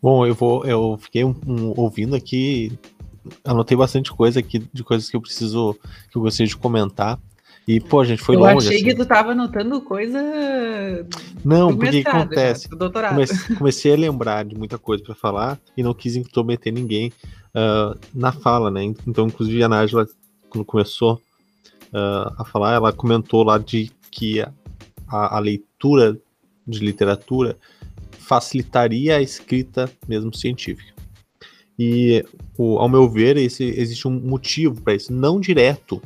[0.02, 0.64] Bom, eu vou.
[0.64, 2.72] Eu fiquei um, um, ouvindo aqui,
[3.44, 5.76] anotei bastante coisa aqui de coisas que eu preciso,
[6.10, 7.18] que eu gostaria de comentar.
[7.68, 8.52] E, pô, a gente foi eu longe.
[8.52, 8.84] Eu achei assim.
[8.84, 10.18] que tu tava anotando coisa.
[11.44, 12.68] Não, porque mestrado, acontece.
[12.68, 17.12] Comecei, comecei, a lembrar de muita coisa para falar e não quis intrometer ninguém
[17.54, 18.82] uh, na fala, né?
[19.06, 20.06] Então, inclusive, a Nájila,
[20.48, 21.20] quando começou
[21.92, 26.18] uh, a falar, ela comentou lá de que a, a leitura
[26.66, 27.56] de literatura
[28.30, 30.94] facilitaria a escrita mesmo científica.
[31.76, 32.24] E,
[32.56, 36.00] o, ao meu ver, esse, existe um motivo para isso, não direto,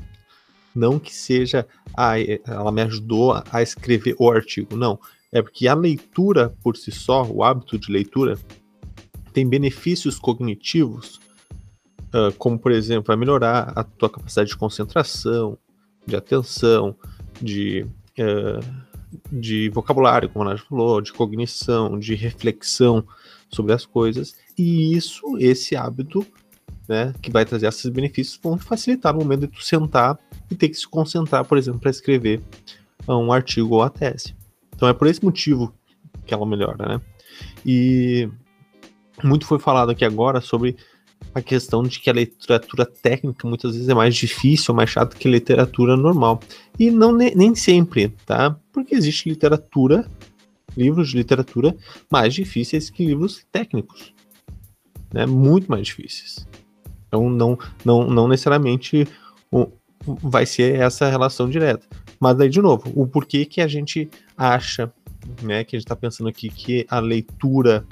[0.74, 2.14] não que seja, ah,
[2.46, 4.98] ela me ajudou a escrever o artigo, não.
[5.30, 8.38] É porque a leitura por si só, o hábito de leitura,
[9.34, 11.20] tem benefícios cognitivos,
[12.14, 15.58] uh, como por exemplo, vai melhorar a tua capacidade de concentração,
[16.06, 16.96] de atenção,
[17.42, 17.82] de
[18.18, 18.93] uh,
[19.30, 23.04] de vocabulário, como a Nádia falou, de cognição, de reflexão
[23.48, 26.26] sobre as coisas, e isso, esse hábito,
[26.88, 30.18] né, que vai trazer esses benefícios, vão facilitar no momento de tu sentar
[30.50, 32.42] e ter que se concentrar, por exemplo, para escrever
[33.08, 34.34] um artigo ou a tese.
[34.74, 35.72] Então é por esse motivo
[36.26, 37.00] que ela melhora, né?
[37.64, 38.28] E
[39.22, 40.76] muito foi falado aqui agora sobre
[41.34, 45.26] a questão de que a literatura técnica muitas vezes é mais difícil, mais chata que
[45.26, 46.40] a literatura normal.
[46.78, 48.56] E não nem sempre, tá?
[48.72, 50.08] Porque existe literatura,
[50.76, 51.76] livros de literatura
[52.10, 54.14] mais difíceis que livros técnicos,
[55.12, 55.26] né?
[55.26, 56.46] Muito mais difíceis.
[57.08, 59.06] Então não não, não necessariamente
[60.06, 61.86] vai ser essa relação direta.
[62.20, 64.92] Mas aí de novo, o porquê que a gente acha,
[65.42, 67.84] né, que a gente está pensando aqui que a leitura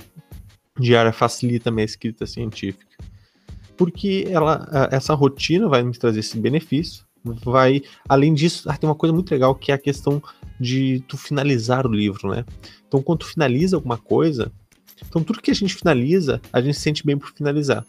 [0.79, 2.93] diária facilita a minha escrita científica
[3.83, 7.05] porque ela, essa rotina vai me trazer esse benefício.
[7.25, 10.23] Vai, além disso, ah, tem uma coisa muito legal que é a questão
[10.61, 12.45] de tu finalizar o livro, né?
[12.87, 14.53] Então, quando tu finaliza alguma coisa,
[15.05, 17.85] então tudo que a gente finaliza, a gente se sente bem por finalizar.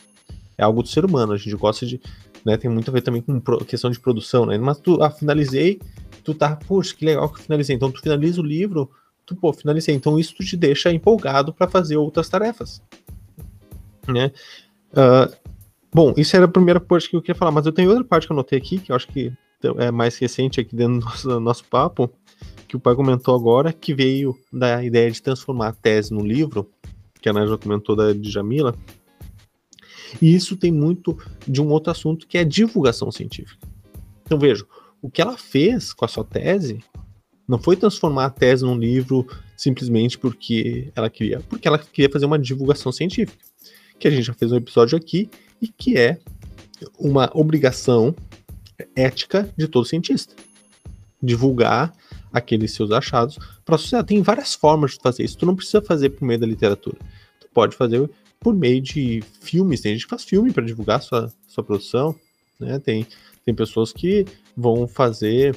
[0.58, 2.02] É algo do ser humano, a gente gosta de,
[2.44, 4.58] né, tem muito a ver também com questão de produção, né?
[4.58, 5.80] Mas tu, ah, finalizei,
[6.24, 7.76] tu tá, poxa, que legal que eu finalizei.
[7.76, 8.90] Então, tu finaliza o livro,
[9.28, 9.94] tu, pô, finalizei.
[9.94, 12.82] Então isso te deixa empolgado para fazer outras tarefas,
[14.08, 14.32] né?
[14.92, 15.43] Uh,
[15.94, 18.28] bom, isso era a primeira parte que eu queria falar, mas eu tenho outra parte
[18.28, 19.32] que eu anotei aqui, que eu acho que
[19.78, 22.12] é mais recente aqui dentro do nosso, nosso papo,
[22.68, 26.70] que o pai comentou agora, que veio da ideia de transformar a tese no livro,
[27.22, 28.76] que a Nádia comentou da Djamila,
[30.22, 33.68] e isso tem muito de um outro assunto que é divulgação científica.
[34.26, 34.68] Então vejo,
[35.02, 36.80] o que ela fez com a sua tese
[37.48, 42.26] não foi transformar a tese num livro simplesmente porque ela queria, porque ela queria fazer
[42.26, 43.44] uma divulgação científica,
[44.00, 45.30] que a gente já fez um episódio aqui
[45.64, 46.20] e que é
[47.00, 48.14] uma obrigação
[48.94, 50.36] ética de todo cientista.
[51.22, 51.94] Divulgar
[52.34, 54.10] aqueles seus achados para a sociedade.
[54.10, 55.38] Tem várias formas de fazer isso.
[55.38, 56.98] Tu não precisa fazer por meio da literatura.
[57.40, 58.10] Tu pode fazer
[58.42, 59.80] por meio de filmes.
[59.80, 62.14] Tem gente que faz filme para divulgar sua, sua produção.
[62.60, 62.78] Né?
[62.80, 63.08] Tem,
[63.46, 64.26] tem pessoas que
[64.58, 65.56] vão fazer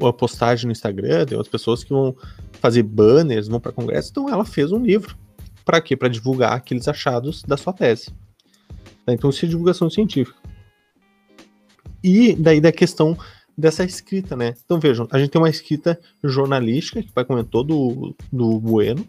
[0.00, 2.14] a postagem no Instagram, tem outras pessoas que vão
[2.60, 4.10] fazer banners, vão para congresso.
[4.10, 5.16] Então ela fez um livro.
[5.64, 5.96] Para quê?
[5.96, 8.12] Para divulgar aqueles achados da sua tese.
[9.12, 10.38] Então isso é divulgação científica.
[12.02, 13.16] E daí da questão
[13.56, 14.54] dessa escrita, né?
[14.64, 19.06] Então vejam, a gente tem uma escrita jornalística, que o pai comentou, do, do Bueno,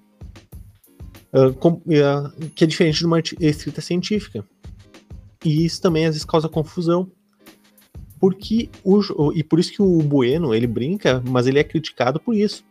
[1.34, 4.46] uh, com, uh, que é diferente de uma escrita científica.
[5.44, 7.12] E isso também às vezes causa confusão.
[8.20, 12.36] Porque o, e por isso que o Bueno, ele brinca, mas ele é criticado por
[12.36, 12.64] isso.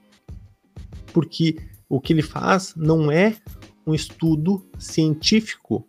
[1.12, 1.58] Porque
[1.88, 3.36] o que ele faz não é
[3.86, 5.86] um estudo científico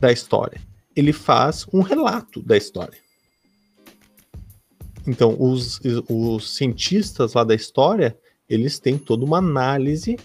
[0.00, 0.60] da história.
[0.96, 2.98] Ele faz um relato da história.
[5.06, 8.16] Então, os, os cientistas lá da história,
[8.48, 10.18] eles têm toda uma análise,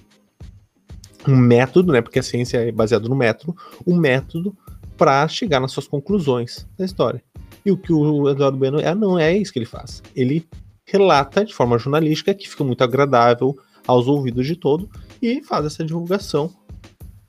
[1.27, 2.01] um método, né?
[2.01, 4.55] Porque a ciência é baseada no método, um método
[4.97, 7.23] para chegar nas suas conclusões da história.
[7.65, 10.01] E o que o Eduardo Bueno é, não é isso que ele faz.
[10.15, 10.47] Ele
[10.85, 13.57] relata de forma jornalística, que fica muito agradável
[13.87, 14.89] aos ouvidos de todo,
[15.21, 16.53] e faz essa divulgação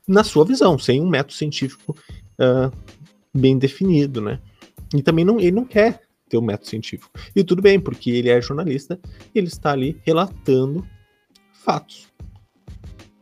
[0.07, 1.95] na sua visão, sem um método científico
[2.39, 2.71] uh,
[3.33, 4.39] bem definido, né?
[4.93, 7.11] E também não, ele não quer ter um método científico.
[7.35, 8.99] E tudo bem, porque ele é jornalista
[9.33, 10.85] e ele está ali relatando
[11.51, 12.07] fatos,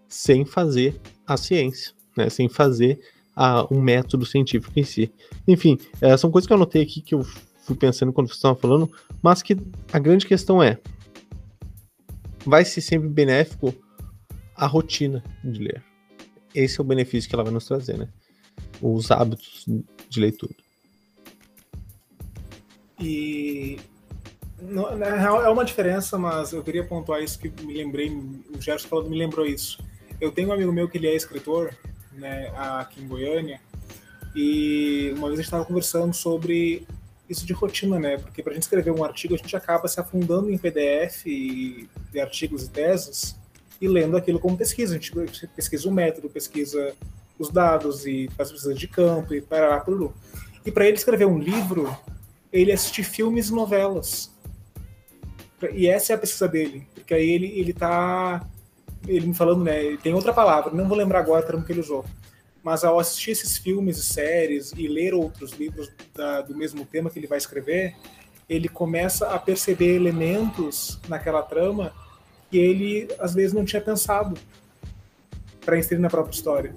[0.08, 2.30] sem fazer a ciência, né?
[2.30, 3.00] sem fazer
[3.36, 5.12] a, um método científico em si.
[5.48, 7.24] Enfim, é, são coisas que eu anotei aqui que eu
[7.64, 8.90] fui pensando quando você estava falando,
[9.22, 9.58] mas que
[9.92, 10.80] a grande questão é:
[12.46, 13.74] vai ser sempre benéfico
[14.56, 15.84] a rotina de ler.
[16.54, 18.08] Esse é o benefício que ela vai nos trazer, né?
[18.82, 19.66] Os hábitos
[20.10, 20.54] de leitura.
[23.00, 23.80] E
[24.62, 28.88] na real é uma diferença, mas eu queria pontuar isso que me lembrei, o Gerson
[28.88, 29.84] falando me lembrou isso.
[30.20, 31.76] Eu tenho um amigo meu que ele é escritor,
[32.14, 33.60] né, aqui em Goiânia,
[34.34, 36.88] e uma vez a gente estava conversando sobre
[37.30, 38.18] isso de rotina, né?
[38.18, 42.20] Porque para a gente escrever um artigo, a gente acaba se afundando em PDF de
[42.20, 43.36] artigos e teses
[43.82, 44.96] e lendo aquilo como pesquisa.
[44.96, 45.12] A gente
[45.56, 46.94] pesquisa o método, pesquisa
[47.38, 49.86] os dados e faz pesquisa de campo e para lá,
[50.66, 51.96] E para ele escrever um livro,
[52.52, 54.34] ele assistir filmes e novelas.
[55.74, 58.46] E essa é a pesquisa dele, porque aí ele, ele tá
[59.08, 61.80] ele me falando, né, tem outra palavra, não vou lembrar agora o termo que ele
[61.80, 62.04] usou,
[62.64, 67.10] mas ao assistir esses filmes e séries e ler outros livros da, do mesmo tema
[67.10, 67.96] que ele vai escrever,
[68.50, 71.94] ele começa a perceber elementos naquela trama
[72.50, 74.36] que ele às vezes não tinha pensado
[75.64, 76.76] para inserir na própria história.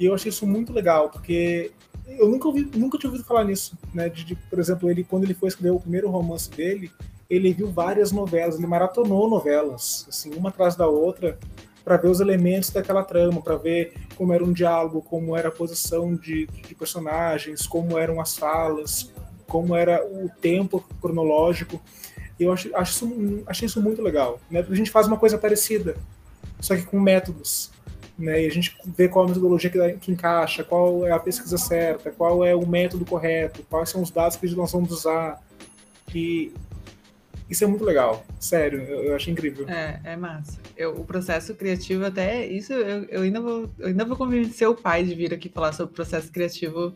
[0.00, 1.72] E eu achei isso muito legal, porque
[2.08, 4.08] eu nunca, ouvi, nunca tinha ouvido falar nisso, né?
[4.08, 6.90] De, de, por exemplo, ele quando ele foi escrever o primeiro romance dele,
[7.28, 11.38] ele viu várias novelas, ele maratonou novelas, assim, uma atrás da outra,
[11.84, 15.52] para ver os elementos daquela trama, para ver como era um diálogo, como era a
[15.52, 19.12] posição de, de, personagens, como eram as falas,
[19.46, 21.78] como era o tempo cronológico.
[22.38, 24.40] Eu acho, acho isso, achei isso muito legal.
[24.50, 24.64] Né?
[24.66, 25.94] A gente faz uma coisa parecida,
[26.58, 27.70] só que com métodos
[28.20, 28.42] né?
[28.42, 32.10] E a gente vê qual a metodologia que, que, encaixa, qual é a pesquisa certa,
[32.10, 35.42] qual é o método correto, quais são os dados que nós vamos usar.
[36.14, 36.52] E
[37.48, 39.68] isso é muito legal, sério, eu, eu acho incrível.
[39.68, 40.58] É, é massa.
[40.76, 44.74] Eu, o processo criativo, até isso, eu, eu, ainda vou, eu ainda vou convencer o
[44.74, 46.94] pai de vir aqui falar sobre o processo criativo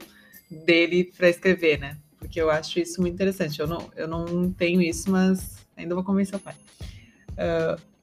[0.49, 1.97] dele para escrever, né?
[2.19, 3.59] Porque eu acho isso muito interessante.
[3.59, 6.55] Eu não, eu não tenho isso, mas ainda vou convencer o pai.
[7.33, 7.94] Uh,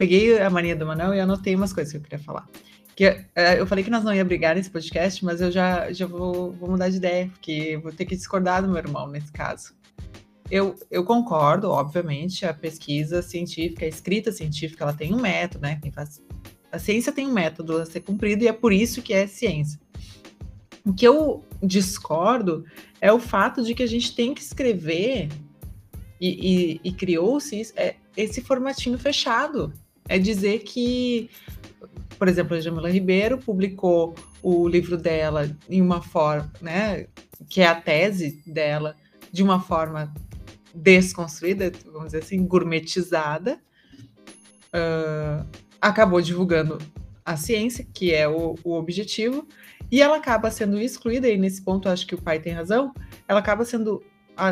[0.00, 2.48] peguei a mania do Manuel e anotei umas coisas que eu queria falar.
[2.96, 6.06] Que, uh, eu falei que nós não ia brigar nesse podcast, mas eu já, já
[6.06, 9.74] vou, vou mudar de ideia, porque vou ter que discordar do meu irmão nesse caso.
[10.50, 15.78] Eu, eu concordo, obviamente, a pesquisa científica, a escrita científica, ela tem um método, né?
[16.72, 19.78] A ciência tem um método a ser cumprido e é por isso que é ciência.
[20.82, 22.64] O que eu discordo
[23.02, 25.28] é o fato de que a gente tem que escrever
[26.18, 29.74] e, e, e criou-se é, esse formatinho fechado.
[30.10, 31.30] É dizer que,
[32.18, 37.06] por exemplo, a Jamila Ribeiro publicou o livro dela em uma forma, né,
[37.48, 38.96] que é a tese dela,
[39.30, 40.12] de uma forma
[40.74, 43.60] desconstruída, vamos dizer assim, gourmetizada,
[44.74, 45.46] uh,
[45.80, 46.78] acabou divulgando
[47.24, 49.46] a ciência, que é o, o, objetivo,
[49.92, 52.92] e ela acaba sendo excluída, e nesse ponto acho que o pai tem razão,
[53.28, 54.02] ela acaba sendo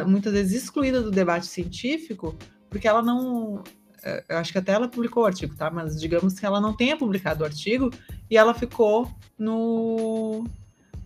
[0.07, 2.37] muitas vezes excluída do debate científico,
[2.71, 3.65] porque ela não.
[4.03, 5.71] Eh, eu acho que até ela publicou o artigo, tá?
[5.71, 7.91] Mas digamos que ela não tenha publicado o artigo
[8.31, 10.45] e ela ficou no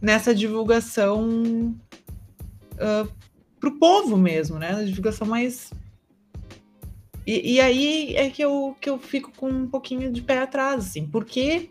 [0.00, 1.76] nessa divulgação
[2.74, 3.09] uh,
[3.61, 4.72] para o povo mesmo, né?
[4.72, 5.72] Na divulgação mais.
[7.24, 10.87] E, e, aí é que eu, que eu fico com um pouquinho de pé atrás,
[10.87, 11.70] assim, por que,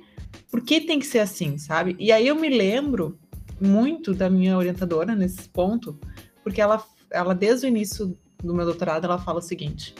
[0.49, 1.93] por que tem que ser assim, sabe?
[1.99, 3.19] E aí eu me lembro
[3.59, 5.99] muito da minha orientadora nesse ponto,
[6.41, 6.81] porque ela,
[7.11, 9.93] ela desde o início do meu doutorado, ela fala o seguinte: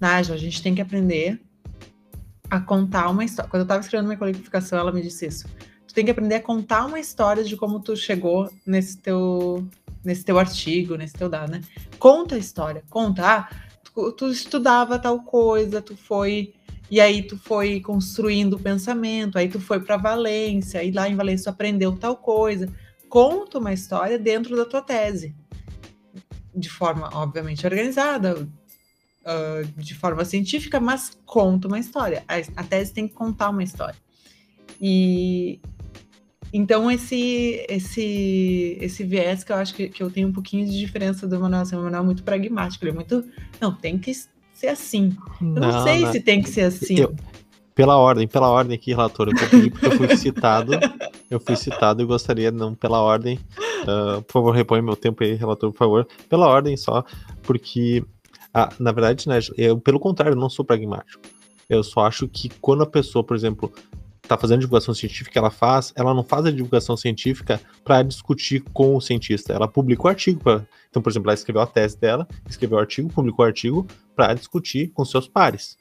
[0.00, 1.40] Nájila, a gente tem que aprender
[2.50, 3.50] a contar uma história.
[3.50, 5.48] Quando eu estava escrevendo minha qualificação, ela me disse isso.
[5.86, 9.66] Tu tem que aprender a contar uma história de como tu chegou nesse teu
[10.04, 11.62] nesse teu artigo, nesse teu dado, né?
[11.98, 13.22] Conta a história, conta.
[13.26, 13.48] Ah,
[13.82, 16.52] tu, tu estudava tal coisa, tu foi
[16.90, 21.16] e aí tu foi construindo o pensamento, aí tu foi para Valência, e lá em
[21.16, 22.68] Valência tu aprendeu tal coisa.
[23.08, 25.34] Conta uma história dentro da tua tese,
[26.54, 28.46] de forma obviamente organizada,
[29.24, 32.24] uh, de forma científica, mas conta uma história.
[32.28, 33.96] A, a tese tem que contar uma história.
[34.80, 35.60] E,
[36.52, 40.78] então, esse, esse, esse viés que eu acho que, que eu tenho um pouquinho de
[40.78, 43.24] diferença do Manuel, assim, o Manuel é muito pragmático, ele é muito.
[43.60, 44.12] Não, tem que
[44.52, 45.16] ser assim.
[45.40, 46.12] Eu não, não sei não.
[46.12, 47.00] se tem que ser assim.
[47.00, 47.14] Eu,
[47.74, 50.72] pela ordem, pela ordem aqui, relator, eu pedi porque eu fui citado.
[51.28, 53.40] eu fui citado e gostaria, não pela ordem.
[53.82, 56.08] Uh, por favor, repõe meu tempo aí, relator, por favor.
[56.28, 57.04] Pela ordem só,
[57.42, 58.04] porque,
[58.54, 61.20] ah, na verdade, né, eu, pelo contrário, não sou pragmático.
[61.68, 63.72] Eu só acho que quando a pessoa, por exemplo,
[64.22, 68.94] está fazendo divulgação científica, ela faz, ela não faz a divulgação científica para discutir com
[68.94, 69.52] o cientista.
[69.52, 70.40] Ela publica o artigo.
[70.40, 73.86] Pra, então, por exemplo, ela escreveu a tese dela, escreveu o artigo, publicou o artigo
[74.14, 75.76] para discutir com seus pares.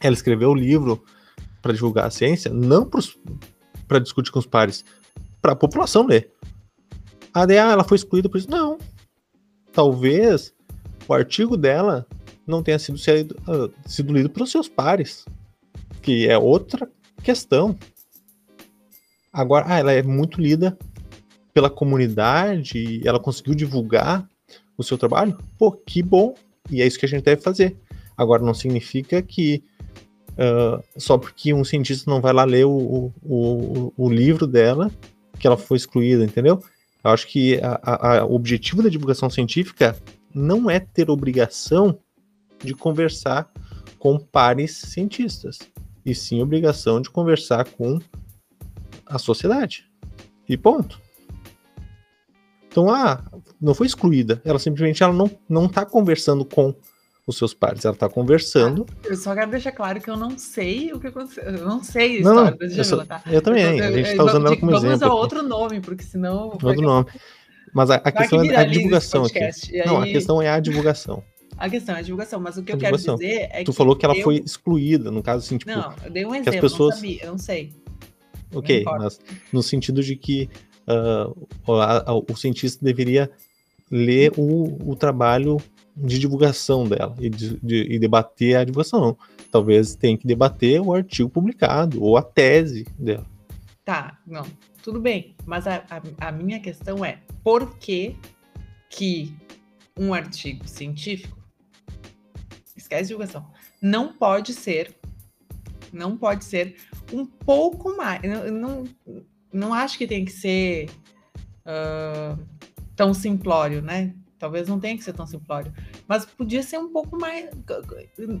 [0.00, 1.04] Ela escreveu o livro
[1.60, 2.88] para divulgar a ciência, não
[3.86, 4.82] para discutir com os pares,
[5.42, 6.32] para a população ler.
[7.34, 8.50] A DA ela foi excluída por isso?
[8.50, 8.78] Não.
[9.72, 10.55] Talvez
[11.08, 12.06] o artigo dela
[12.46, 15.24] não tenha sido, sido, uh, sido lido pelos seus pares,
[16.02, 16.88] que é outra
[17.22, 17.76] questão.
[19.32, 20.76] Agora, ah, ela é muito lida
[21.52, 24.28] pela comunidade, ela conseguiu divulgar
[24.76, 25.36] o seu trabalho.
[25.58, 26.34] Pô, que bom!
[26.70, 27.76] E é isso que a gente deve fazer.
[28.16, 29.62] Agora, não significa que
[30.32, 34.90] uh, só porque um cientista não vai lá ler o, o, o, livro dela,
[35.38, 36.62] que ela foi excluída, entendeu?
[37.04, 39.96] Eu acho que a, a, o objetivo da divulgação científica
[40.36, 41.98] não é ter obrigação
[42.62, 43.50] de conversar
[43.98, 45.58] com pares cientistas
[46.04, 47.98] e sim obrigação de conversar com
[49.06, 49.90] a sociedade.
[50.46, 51.00] E ponto.
[52.68, 53.24] Então, ah,
[53.60, 54.40] não foi excluída.
[54.44, 56.74] Ela simplesmente ela não, não tá conversando com
[57.26, 58.86] os seus pares, ela está conversando.
[58.88, 61.42] Ah, eu só quero deixar claro que eu não sei o que aconteceu.
[61.44, 63.22] Eu não sei a história não, da Jamila, tá?
[63.26, 64.98] Eu também, a gente está usando ela como vamos exemplo.
[64.98, 66.50] Vamos usar outro nome, porque senão.
[66.50, 67.06] Outro nome.
[67.76, 69.38] Mas a, a questão é a divulgação aqui.
[69.38, 69.52] Aí...
[69.84, 71.22] Não, a questão é a divulgação.
[71.58, 73.64] A questão é a divulgação, mas o que a eu quero dizer é tu que.
[73.64, 74.24] Tu falou que ela eu...
[74.24, 75.70] foi excluída, no caso, assim, tipo.
[75.70, 76.94] Não, eu dei um exemplo, as pessoas...
[76.94, 77.74] não sabia, eu não sei.
[78.54, 79.20] Ok, não mas
[79.52, 80.48] no sentido de que
[80.88, 83.30] uh, a, a, o cientista deveria
[83.90, 85.58] ler o, o trabalho
[85.94, 89.00] de divulgação dela e, de, de, e debater a divulgação.
[89.00, 89.18] Não.
[89.52, 93.26] Talvez tenha que debater o artigo publicado ou a tese dela.
[93.84, 94.46] Tá, não,
[94.86, 95.34] tudo bem.
[95.44, 98.16] Mas a, a, a minha questão é por que,
[98.88, 99.36] que
[99.98, 101.36] um artigo científico
[102.76, 103.50] esquece divulgação.
[103.82, 104.94] Não pode ser,
[105.92, 106.76] não pode ser
[107.12, 108.22] um pouco mais.
[108.22, 108.84] Não, não,
[109.52, 110.88] não acho que tem que ser
[111.66, 112.38] uh,
[112.94, 114.14] tão simplório, né?
[114.38, 115.72] Talvez não tenha que ser tão simplório,
[116.06, 117.48] mas podia ser um pouco mais,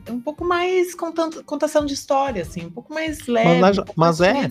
[0.08, 3.60] um pouco mais contando, contação de história, assim, um pouco mais leve.
[3.60, 4.50] Mas, um mas é,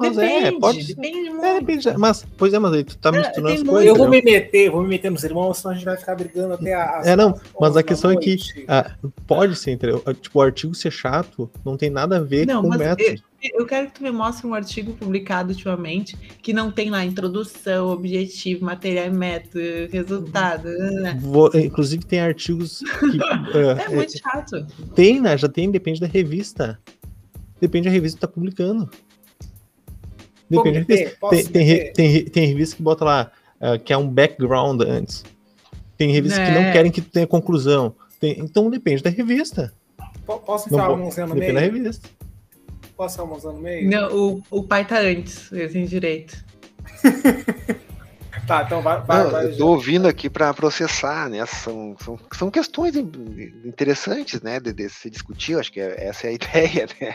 [0.00, 1.44] mas é, depende, é, pode depende muito.
[1.44, 3.86] É, depende, mas, pois é, mas aí tu tá misturando as coisas.
[3.86, 6.54] Eu vou me meter, vou me meter nos irmãos, senão a gente vai ficar brigando
[6.54, 7.02] até a.
[7.04, 8.36] É, não, mas a questão é que
[8.66, 8.92] ah,
[9.26, 10.02] pode ser, entendeu?
[10.14, 13.22] Tipo, o artigo ser chato não tem nada a ver não, com o método.
[13.42, 17.04] Eu, eu quero que tu me mostre um artigo publicado ultimamente que não tem lá
[17.04, 20.68] introdução, objetivo, material e método, resultado.
[20.68, 21.18] Né?
[21.20, 23.18] Vou, inclusive tem artigos que.
[23.56, 24.66] é, é muito chato.
[24.94, 25.36] Tem, né?
[25.36, 26.78] Já tem, depende da revista.
[27.60, 28.88] Depende da revista que tá publicando.
[30.50, 30.84] Depende.
[30.84, 33.30] Tem, tem, tem, tem, tem, revista que bota lá
[33.60, 35.24] uh, que é um background antes.
[35.96, 36.46] Tem revistas é.
[36.46, 36.72] que não é.
[36.72, 37.94] querem que tu tenha conclusão.
[38.18, 39.72] Tem, então depende da revista.
[40.26, 41.66] Posso enfiar uma mãozinha no depende meio?
[41.66, 42.08] Depende da revista.
[42.96, 43.90] Posso enfiar uma mãozinha no meio?
[43.90, 46.44] Não, o, o pai tá antes, ele tem direito.
[48.50, 49.00] Tá, então vai.
[49.02, 51.46] vai, Não, vai eu tô ouvindo aqui para processar, né?
[51.46, 54.58] São, são, são questões interessantes, né?
[54.58, 57.14] De, de se discutir, acho que é, essa é a ideia, né?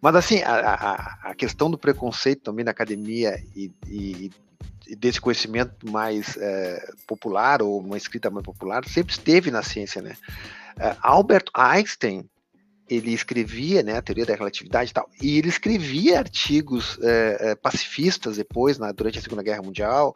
[0.00, 4.32] Mas assim, a, a, a questão do preconceito também na academia e, e,
[4.88, 10.02] e desse conhecimento mais é, popular ou uma escrita mais popular sempre esteve na ciência,
[10.02, 10.16] né?
[10.78, 12.28] Uh, Albert Einstein
[12.88, 18.36] ele escrevia, né, a teoria da relatividade e tal, e ele escrevia artigos é, pacifistas
[18.36, 20.14] depois, na, durante a Segunda Guerra Mundial,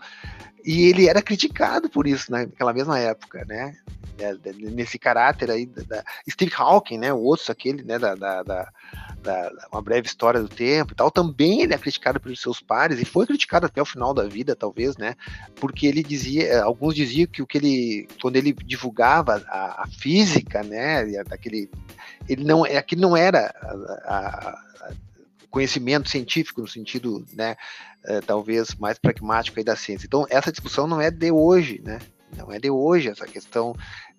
[0.67, 3.77] e ele era criticado por isso naquela mesma época, né,
[4.19, 8.43] é, nesse caráter aí da, da Steve Hawking, né, o outro aquele, né, da, da,
[8.43, 12.99] da, uma breve história do tempo e tal, também ele é criticado pelos seus pares
[12.99, 15.15] e foi criticado até o final da vida, talvez, né,
[15.55, 20.65] porque ele dizia, alguns diziam que o que ele, quando ele divulgava a, a física,
[20.65, 21.71] né, daquele,
[22.29, 23.55] ele não, aquilo não era
[24.05, 24.67] a, a,
[25.57, 27.57] conhecimento científico no sentido, né,
[28.05, 30.05] é, talvez mais pragmático aí da ciência.
[30.05, 31.99] Então essa discussão não é de hoje, né?
[32.37, 33.75] Não é de hoje essa questão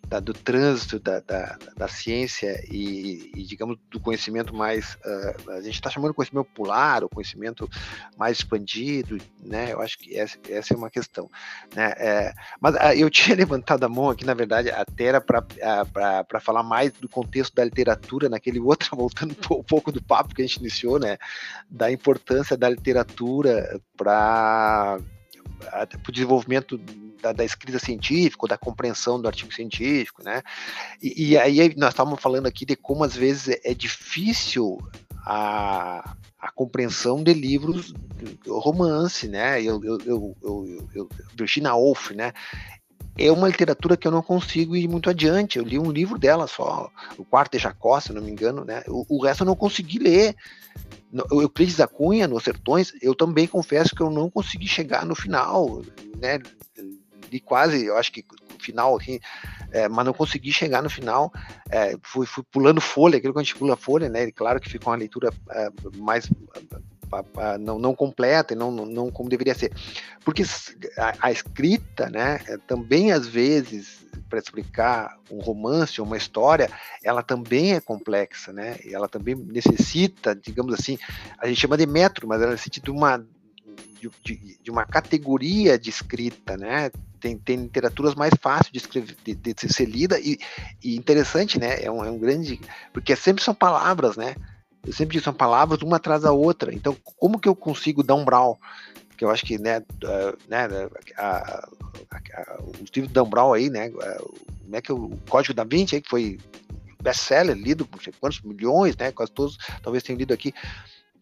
[0.07, 5.61] da, do trânsito da, da, da ciência e, e, digamos, do conhecimento mais, uh, a
[5.61, 7.69] gente está chamando de conhecimento popular, o conhecimento
[8.17, 9.73] mais expandido, né?
[9.73, 11.29] Eu acho que essa, essa é uma questão,
[11.75, 11.93] né?
[11.97, 16.39] É, mas uh, eu tinha levantado a mão aqui, na verdade, até era para uh,
[16.39, 20.45] falar mais do contexto da literatura, naquele outro, voltando um pouco do papo que a
[20.45, 21.17] gente iniciou, né?
[21.69, 24.99] Da importância da literatura para
[26.07, 26.77] o desenvolvimento
[27.21, 30.41] da, da, escrita científica, da compreensão do artigo científico, né?
[31.01, 34.77] E, e aí nós estávamos falando aqui de como às vezes é, é difícil
[35.25, 37.93] a, a compreensão de livros
[38.47, 39.61] romance, né?
[39.61, 42.33] Eu, eu, eu, eu Virginia Woolf, né?
[43.17, 45.57] É uma literatura que eu não consigo ir muito adiante.
[45.57, 48.83] Eu li um livro dela só, o Quarto de Jacó, se não me engano, né?
[48.87, 50.35] O, o resto eu não consegui ler.
[51.31, 55.15] O Euclides da Cunha, nos Sertões, eu também confesso que eu não consegui chegar no
[55.15, 55.81] final,
[56.17, 56.39] né?
[57.31, 58.25] li quase, eu acho que
[58.59, 59.19] final, assim,
[59.71, 61.31] é, mas não consegui chegar no final.
[61.69, 64.23] É, fui, fui, pulando folha, aquilo que a gente pula folha, né?
[64.25, 66.29] E claro que ficou uma leitura é, mais
[67.59, 69.71] não, não completa e não, não como deveria ser.
[70.23, 70.43] Porque
[70.97, 76.69] a, a escrita, né, é, também às vezes, para explicar um romance, uma história,
[77.03, 78.77] ela também é complexa, né?
[78.91, 80.97] Ela também necessita, digamos assim,
[81.37, 83.25] a gente chama de método, mas ela necessita de uma,
[84.23, 86.91] de, de, uma categoria de escrita, né?
[87.19, 90.37] Tem, tem literaturas mais fáceis de, escrever, de, de ser lida e,
[90.83, 91.81] e, interessante, né?
[91.81, 92.59] É um, é um grande.
[92.93, 94.35] Porque sempre são palavras, né?
[94.85, 96.73] Eu sempre digo, são palavras uma atrás da outra.
[96.73, 98.59] Então, como que eu consigo dar um brawl?
[99.17, 100.67] Que eu acho que, né, uh, né
[101.17, 103.09] a, a, a, o Steve
[103.55, 106.39] aí, né, como é que o Código da Vinci aí, que foi
[107.01, 110.53] best-seller, lido por quantos milhões, né, quase todos talvez tenham lido aqui,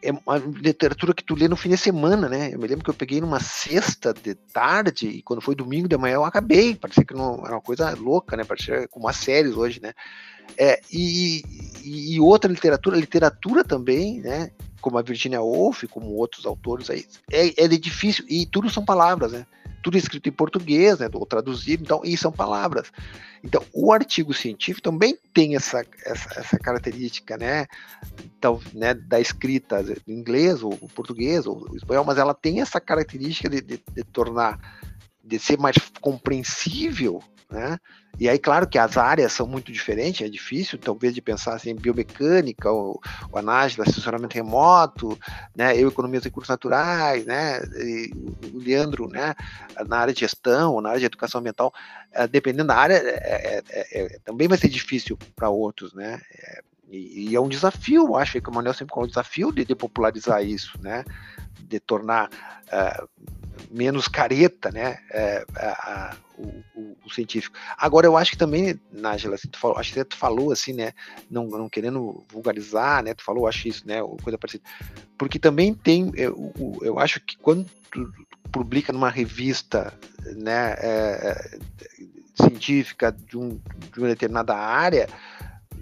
[0.06, 2.50] é uma literatura que tu lê no fim de semana, né?
[2.52, 5.96] Eu me lembro que eu peguei numa sexta de tarde e quando foi domingo de
[5.96, 6.76] manhã eu acabei.
[6.76, 8.44] Parecia que não era uma coisa louca, né?
[8.44, 9.92] Parecia como as séries hoje, né?
[10.56, 11.42] É, e,
[11.84, 14.50] e, outra literatura, literatura também, né?
[14.80, 19.32] Como a Virginia Woolf, como outros autores aí, é, é difícil e tudo são palavras,
[19.32, 19.46] né?
[19.82, 21.08] Tudo escrito em português, né?
[21.12, 22.90] Ou traduzido, então, e são palavras.
[23.44, 27.66] Então, o artigo científico também tem essa, essa, essa característica, né,
[28.24, 33.48] então, né, da escrita em inglês, ou português, ou espanhol, mas ela tem essa característica
[33.48, 34.58] de, de, de tornar,
[35.22, 37.78] de ser mais compreensível né?
[38.18, 41.74] E aí, claro que as áreas são muito diferentes, é difícil, talvez, de pensar assim,
[41.74, 43.00] biomecânica, ou,
[43.30, 45.18] ou análise, assessoramento remoto,
[45.54, 45.76] né?
[45.76, 47.60] Eu, economia dos recursos naturais, né?
[47.76, 48.10] E
[48.54, 49.34] o Leandro, né?
[49.86, 51.72] Na área de gestão, ou na área de educação ambiental,
[52.10, 56.20] é, dependendo da área, é, é, é também vai ser difícil para outros, né?
[56.88, 59.74] E, e, é um desafio, acho que o Manuel sempre falou, um desafio de, de
[59.74, 61.04] popularizar isso, né?
[61.60, 62.30] De tornar
[62.68, 63.08] uh,
[63.70, 64.98] menos careta, né?
[65.10, 67.56] Uh, uh, o, o, o, científico.
[67.78, 70.92] Agora, eu acho que também, Nájila, assim, acho que tu falou assim, né?
[71.30, 73.14] Não, não querendo vulgarizar, né?
[73.14, 74.00] Tu falou, acho isso, né?
[74.22, 74.64] Coisa parecida.
[75.16, 76.52] Porque também tem, eu,
[76.82, 78.12] eu acho que quando tu
[78.52, 79.92] publica numa revista,
[80.36, 80.74] né?
[80.78, 81.58] É,
[82.40, 83.58] científica de, um,
[83.92, 85.08] de uma determinada área,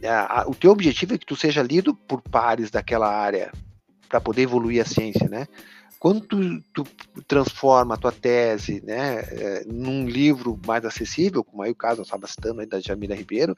[0.07, 3.53] a, o teu objetivo é que tu seja lido por pares daquela área
[4.09, 5.49] para poder evoluir a ciência, né?
[6.05, 6.87] Quando tu, tu,
[7.27, 12.09] transforma a tua tese né, é, num livro mais acessível, como aí o caso nós
[12.09, 13.57] estamos citando aí da Jamila Ribeiro,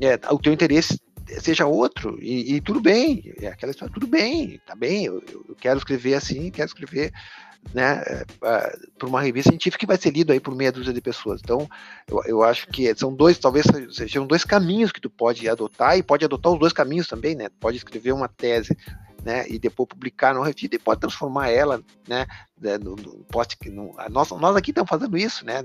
[0.00, 0.98] é, o teu interesse
[1.40, 5.54] seja outro, e, e, tudo bem, é aquela história, tudo bem, tá bem, eu, eu
[5.60, 7.12] quero escrever assim, quero escrever
[7.74, 8.24] né, é,
[8.98, 11.42] para uma revista científica que vai ser lido aí por meia dúzia de pessoas.
[11.44, 11.68] Então,
[12.08, 16.02] eu, eu acho que são dois, talvez sejam dois caminhos que tu pode adotar e
[16.02, 17.50] pode adotar os dois caminhos também, né?
[17.60, 18.74] Pode escrever uma tese,
[19.24, 22.26] né, e depois publicar no revista e pode transformar ela, né,
[22.60, 25.64] né no, no post, no, nós, nós aqui estamos fazendo isso, né?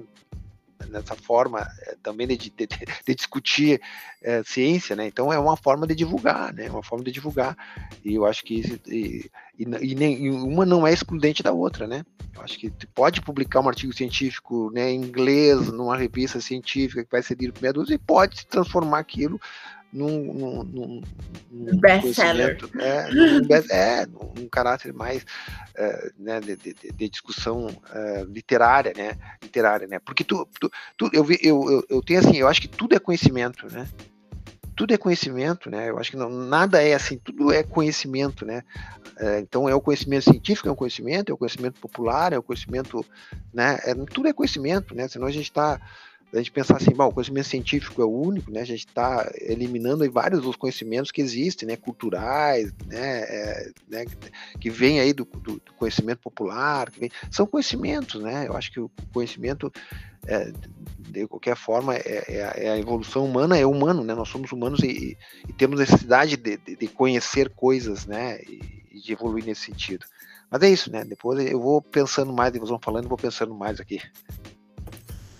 [0.87, 2.67] nessa forma é, também de, de,
[3.05, 3.81] de discutir
[4.21, 5.07] é, ciência, né?
[5.07, 6.69] Então é uma forma de divulgar, né?
[6.69, 7.57] Uma forma de divulgar.
[8.03, 11.87] E eu acho que isso, e, e, e, nem, uma não é excludente da outra,
[11.87, 12.05] né?
[12.35, 17.11] Eu acho que pode publicar um artigo científico né, em inglês numa revista científica que
[17.11, 19.39] vai ser lido por meia dúzia e pode transformar aquilo
[19.91, 21.01] num, num, num,
[21.51, 22.57] num best-seller.
[22.79, 29.17] É, num, é, num caráter mais uh, né, de, de, de discussão uh, literária, né?
[29.41, 29.99] Literária, né?
[29.99, 32.99] Porque tu, tu, tu eu, eu, eu, eu tenho assim, eu acho que tudo é
[32.99, 33.87] conhecimento, né?
[34.79, 35.89] tudo é conhecimento, né?
[35.89, 38.63] Eu acho que não, nada é assim, tudo é conhecimento, né?
[39.17, 42.41] É, então é o conhecimento científico, é um conhecimento, é o conhecimento popular, é o
[42.41, 43.05] conhecimento,
[43.53, 43.77] né?
[43.83, 45.09] É, tudo é conhecimento, né?
[45.09, 45.81] Senão a gente está
[46.31, 48.61] a gente pensar assim, bom, o conhecimento científico é o único, né?
[48.61, 51.75] A gente está eliminando vários dos conhecimentos que existem, né?
[51.75, 53.21] Culturais, né?
[53.21, 54.05] É, né?
[54.59, 58.47] Que vem aí do, do, do conhecimento popular, vem, são conhecimentos, né?
[58.47, 59.71] Eu acho que o conhecimento,
[60.27, 60.51] é,
[60.99, 64.13] de qualquer forma, é, é, é, a evolução humana, é humano, né?
[64.13, 65.17] Nós somos humanos e,
[65.47, 68.39] e temos necessidade de, de, de, conhecer coisas, né?
[68.43, 70.05] E, de evoluir nesse sentido.
[70.51, 71.03] Mas é isso, né?
[71.05, 74.01] Depois eu vou pensando mais, eles vão falando, vou pensando mais aqui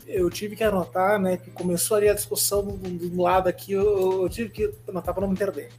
[0.10, 4.24] eu tive que anotar, né, que começou ali a discussão do, do lado aqui, eu,
[4.24, 5.70] eu, tive que anotar para não me perder.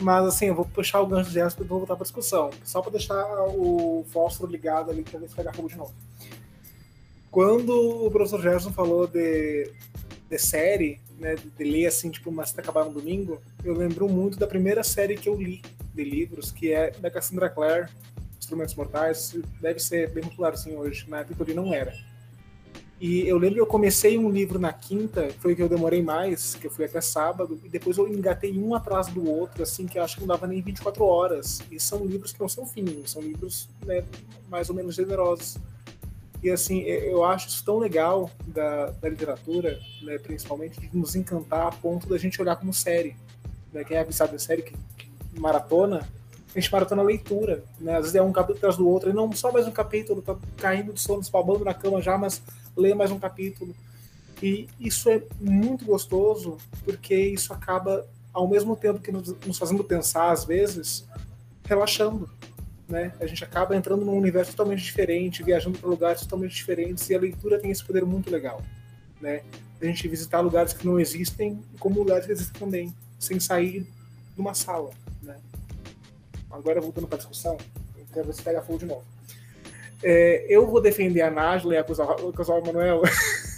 [0.00, 2.82] Mas assim, eu vou puxar o gancho de Jasper e vou voltar para discussão, só
[2.82, 5.94] para deixar o fósforo ligado ali para ver se pegar fogo de novo.
[7.30, 9.70] Quando o professor Gerson falou de,
[10.28, 14.38] de série, né, de ler assim, tipo, mas tá acabar no domingo, eu lembro muito
[14.38, 15.62] da primeira série que eu li
[15.94, 17.88] de livros, que é da Cassandra Clare,
[18.38, 21.94] Instrumentos Mortais, deve ser bem popular assim hoje, na época ele não era
[22.98, 26.54] e eu lembro que eu comecei um livro na quinta, foi que eu demorei mais,
[26.54, 29.98] que eu fui até sábado, e depois eu engatei um atrás do outro, assim, que
[29.98, 31.60] eu acho que não dava nem 24 horas.
[31.70, 34.02] E são livros que não são finos, são livros né,
[34.48, 35.58] mais ou menos generosos.
[36.42, 41.66] E assim, eu acho isso tão legal da, da literatura, né, principalmente, de nos encantar
[41.66, 43.14] a ponto da gente olhar como série.
[43.72, 43.84] Né?
[43.84, 46.08] Quem é avisado em série, que, que maratona,
[46.54, 47.96] a gente maratona a leitura, né?
[47.96, 50.34] Às vezes é um capítulo atrás do outro, e não só mais um capítulo, tá
[50.56, 52.40] caindo de sono, espalmando na cama já, mas
[52.76, 53.74] lê mais um capítulo.
[54.42, 59.82] E isso é muito gostoso, porque isso acaba, ao mesmo tempo que nos, nos fazendo
[59.82, 61.06] pensar, às vezes,
[61.64, 62.28] relaxando.
[62.88, 63.12] Né?
[63.18, 67.18] A gente acaba entrando num universo totalmente diferente, viajando para lugares totalmente diferentes, e a
[67.18, 68.62] leitura tem esse poder muito legal.
[69.20, 69.42] Né?
[69.80, 73.86] A gente visitar lugares que não existem, como lugares que existem também, sem sair
[74.34, 74.90] de uma sala.
[75.22, 75.36] Né?
[76.50, 77.56] agora voltando para a discussão,
[77.96, 79.04] eu quero ver se pega fogo de novo.
[80.02, 83.02] É, eu vou defender a Nájila e acusar, acusar o Manuel.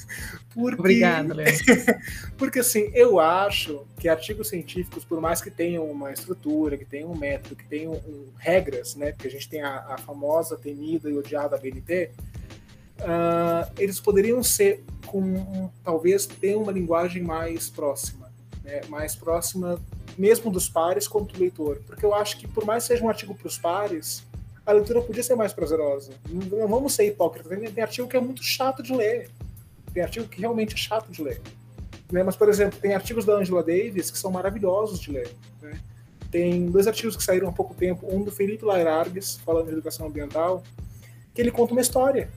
[0.54, 1.54] Porque, Obrigado, Léo.
[2.36, 7.12] porque assim, eu acho que artigos científicos, por mais que tenham uma estrutura, que tenham
[7.12, 9.12] um método, que tenham um, regras, né?
[9.12, 12.10] Porque a gente tem a, a famosa, temida e odiada BNT,
[12.98, 18.28] uh, ah, eles poderiam ser com um, talvez ter uma linguagem mais próxima,
[18.64, 19.80] né, mais próxima
[20.18, 21.80] mesmo dos pares quanto do leitor.
[21.86, 24.26] Porque eu acho que, por mais que seja um artigo para os pares,
[24.68, 26.12] a leitura podia ser mais prazerosa.
[26.28, 27.48] Não vamos ser hipócritas.
[27.48, 29.30] Tem, tem artigo que é muito chato de ler.
[29.94, 31.40] Tem artigo que realmente é chato de ler.
[32.12, 32.22] Né?
[32.22, 35.34] Mas, por exemplo, tem artigos da Angela Davis que são maravilhosos de ler.
[35.62, 35.80] Né?
[36.30, 40.06] Tem dois artigos que saíram há pouco tempo, um do Felipe Lairargues, falando de educação
[40.06, 40.62] ambiental,
[41.32, 42.28] que ele conta uma história.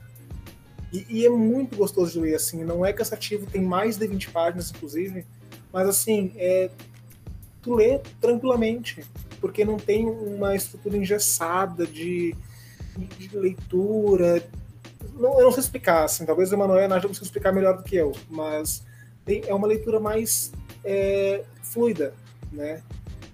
[0.94, 4.30] E, e, é muito gostoso de ler, assim, não é cansativo, tem mais de 20
[4.30, 5.26] páginas, inclusive,
[5.72, 6.70] mas assim, é,
[7.62, 9.04] tu lê tranquilamente,
[9.42, 12.34] porque não tem uma estrutura engessada de,
[13.18, 14.48] de leitura.
[15.16, 17.84] Não, eu não sei explicar, assim, talvez o Emanuel e a Nádia explicar melhor do
[17.84, 18.84] que eu, mas
[19.26, 20.52] tem, é uma leitura mais
[20.86, 22.14] é, fluida,
[22.52, 22.82] né?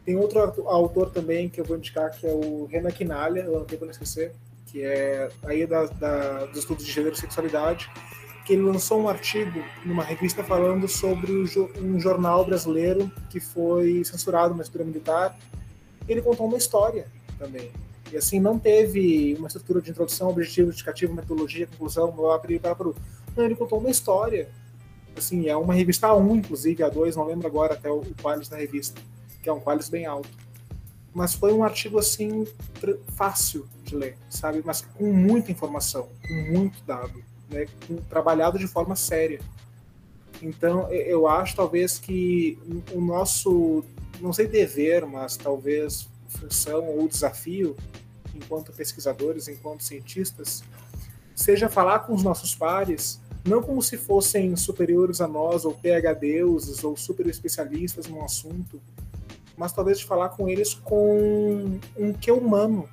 [0.05, 3.66] Tem outro autor também que eu vou indicar, que é o Renan Quinalha, eu não
[3.66, 4.34] tenho para esquecer,
[4.68, 7.89] que é aí da, da, dos estudos de gênero e sexualidade,
[8.45, 11.34] que ele lançou um artigo numa revista falando sobre
[11.82, 15.38] um jornal brasileiro que foi censurado na estrutura militar.
[16.08, 17.72] Ele contou uma história também.
[18.12, 22.93] E assim, não teve uma estrutura de introdução, objetivo, indicativo, metodologia, conclusão, blá, blá, blá.
[23.36, 24.49] Não, ele contou uma história.
[25.16, 28.58] Assim, é uma revista A1, inclusive, A2, não lembro agora até o, o qualis da
[28.58, 29.01] revista,
[29.41, 30.30] que é um qualis bem alto.
[31.14, 32.47] Mas foi um artigo, assim,
[33.16, 34.62] fácil de ler, sabe?
[34.64, 37.66] Mas com muita informação, com muito dado né,
[38.10, 39.39] trabalhado de forma séria.
[40.41, 42.60] Então, eu acho talvez que
[42.93, 43.84] o nosso,
[44.22, 47.76] não sei dever, mas talvez função ou desafio
[48.36, 50.63] enquanto pesquisadores, enquanto cientistas,
[51.36, 56.84] seja falar com os nossos pares, não como se fossem superiores a nós, ou PHDs,
[56.84, 58.82] ou super especialistas num assunto,
[59.55, 62.88] mas talvez de falar com eles com um que humano,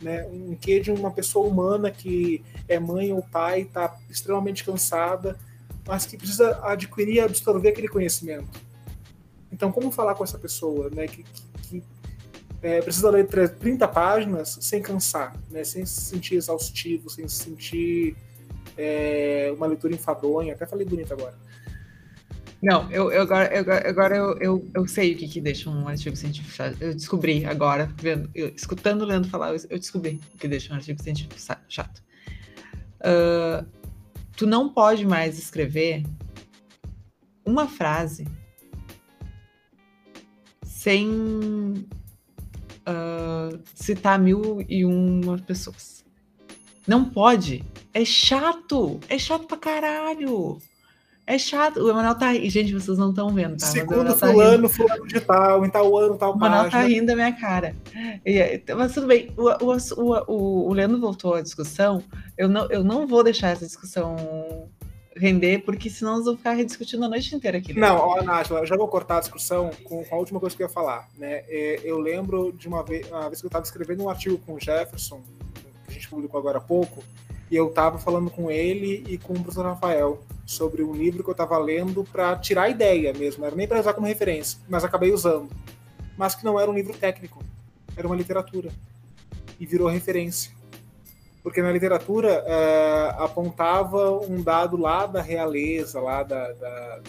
[0.00, 0.26] né?
[0.26, 5.38] um que de uma pessoa humana que é mãe ou pai, está extremamente cansada,
[5.86, 8.67] mas que precisa adquirir e absorver aquele conhecimento.
[9.58, 11.82] Então, como falar com essa pessoa, né, que, que, que
[12.62, 18.16] é, precisa ler 30 páginas sem cansar, né, sem se sentir exaustivo, sem se sentir
[18.76, 20.54] é, uma leitura enfadonha.
[20.54, 21.34] Até falei bonito agora.
[22.62, 25.88] Não, eu, eu agora, eu, agora eu, eu, eu, sei o que, que deixa um
[25.88, 26.76] artigo científico chato.
[26.80, 30.76] Eu descobri agora, vendo, eu, escutando o Leandro falar, eu, descobri o que deixa um
[30.76, 31.34] artigo científico
[31.68, 32.00] chato.
[33.00, 33.66] Uh,
[34.36, 36.04] tu não pode mais escrever
[37.44, 38.24] uma frase
[40.78, 41.08] sem
[42.86, 46.04] uh, citar mil e uma pessoas.
[46.86, 47.64] Não pode.
[47.92, 49.00] É chato.
[49.08, 50.58] É chato pra caralho.
[51.26, 51.80] É chato.
[51.80, 52.48] O Emanuel tá rindo.
[52.48, 53.66] Gente, vocês não estão vendo, tá?
[53.66, 57.06] Segundo tá fulano, tá fulano de tal, em tal ano, tal O Emanuel tá rindo
[57.06, 57.74] da minha cara.
[58.76, 59.32] Mas tudo bem.
[59.36, 62.04] O, o, o, o Leandro voltou à discussão.
[62.36, 64.68] Eu não, eu não vou deixar essa discussão
[65.18, 67.72] render, porque senão nós vamos ficar rediscutindo a noite inteira aqui.
[67.72, 67.80] Né?
[67.80, 70.66] Não, ó, Nájila, eu já vou cortar a discussão com, a última coisa que eu
[70.66, 71.08] ia falar.
[71.16, 71.44] Né?
[71.48, 74.54] É, eu lembro de uma vez, uma vez que eu estava escrevendo um artigo com
[74.54, 75.20] o Jefferson,
[75.84, 77.02] que a gente publicou agora há pouco,
[77.50, 81.28] e eu estava falando com ele e com o professor Rafael sobre um livro que
[81.28, 84.58] eu estava lendo para tirar a ideia mesmo, não era nem para usar como referência,
[84.68, 85.48] mas acabei usando.
[86.16, 87.42] Mas que não era um livro técnico,
[87.96, 88.70] era uma literatura.
[89.60, 90.52] E virou referência
[91.48, 97.00] porque na literatura uh, apontava um dado lá da realeza, lá da, da,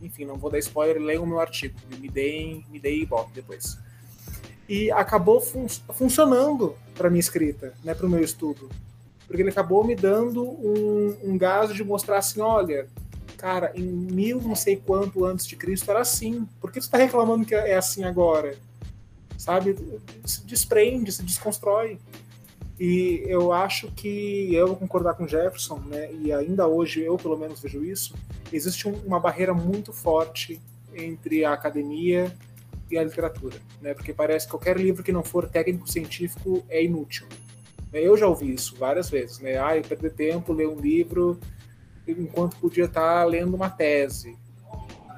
[0.00, 3.76] enfim, não vou dar spoiler, leiam o meu artigo, me deem, me deem ibope depois.
[4.68, 8.70] E acabou fun funcionando para minha escrita, né, para o meu estudo,
[9.26, 12.86] porque ele acabou me dando um, um gás de mostrar assim, olha,
[13.36, 16.98] cara, em mil não sei quanto antes de Cristo era assim, por que você está
[16.98, 18.56] reclamando que é assim agora?
[19.36, 19.76] Sabe,
[20.24, 21.98] se desprende, se desconstrói.
[22.84, 27.36] E eu acho que eu vou concordar com Jefferson, né, e ainda hoje eu pelo
[27.36, 28.12] menos vejo isso,
[28.52, 30.60] existe um, uma barreira muito forte
[30.92, 32.34] entre a academia
[32.90, 36.82] e a literatura, né, porque parece que qualquer livro que não for técnico científico é
[36.82, 37.28] inútil.
[37.92, 41.38] Eu já ouvi isso várias vezes, né, ah, eu perder tempo ler um livro
[42.04, 44.36] enquanto podia estar lendo uma tese.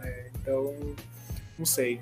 [0.02, 0.30] Né?
[0.34, 0.74] Então,
[1.58, 1.98] não sei.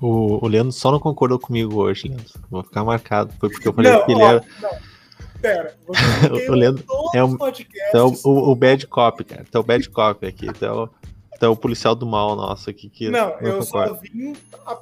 [0.00, 2.40] O, o Leandro só não concordou comigo hoje, Leandro.
[2.50, 3.32] Vou ficar marcado.
[3.38, 4.44] Foi porque eu falei não, que ele ó, era.
[4.62, 4.90] Não.
[5.40, 5.74] Pera,
[6.50, 6.84] o Leandro
[7.14, 7.36] é um,
[7.88, 9.44] então, o, o bad cop, cara.
[9.48, 10.46] Então, o bad cop aqui.
[10.46, 10.90] Então,
[11.40, 12.90] então, o policial do mal nosso aqui.
[12.90, 13.94] Que não, eu concordo.
[13.94, 14.36] só vim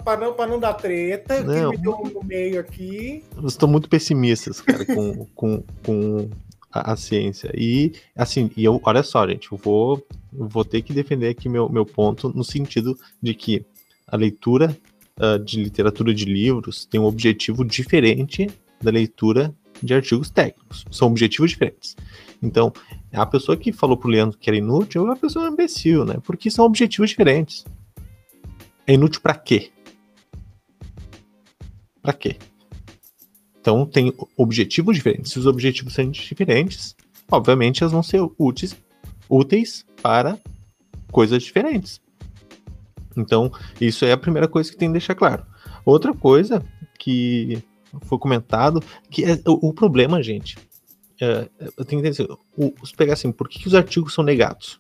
[0.04, 3.22] para não, não dar treta, não, que me deu no meio aqui.
[3.36, 6.28] Eu estou muito pessimistas, cara, com, com, com
[6.72, 7.52] a, a, ciência.
[7.54, 10.04] E, assim, e eu, olha só, gente, eu vou,
[10.36, 13.64] eu vou ter que defender aqui meu, meu ponto no sentido de que
[14.04, 14.76] a leitura
[15.20, 18.48] uh, de literatura de livros tem um objetivo diferente
[18.80, 20.84] da leitura de artigos técnicos.
[20.90, 21.96] São objetivos diferentes.
[22.42, 22.72] Então,
[23.12, 26.16] a pessoa que falou pro Leandro que era inútil é uma pessoa imbecil, né?
[26.24, 27.64] Porque são objetivos diferentes.
[28.86, 29.70] É inútil para quê?
[32.00, 32.36] Para quê?
[33.60, 35.32] Então, tem objetivos diferentes.
[35.32, 36.96] Se os objetivos são diferentes,
[37.30, 38.76] obviamente elas vão ser úteis,
[39.28, 40.38] úteis para
[41.10, 42.00] coisas diferentes.
[43.18, 45.44] Então, isso é a primeira coisa que tem que deixar claro.
[45.84, 46.64] Outra coisa
[46.98, 47.62] que
[48.02, 50.56] foi comentado, que é o, o problema, gente.
[51.20, 54.78] É, eu tenho que entender, o, pegar assim, por que, que os artigos são negados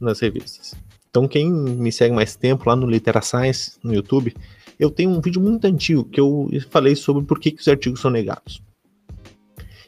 [0.00, 0.74] nas revistas?
[1.10, 4.34] Então, quem me segue mais tempo lá no Litera Science, no YouTube,
[4.78, 8.00] eu tenho um vídeo muito antigo que eu falei sobre por que, que os artigos
[8.00, 8.62] são negados.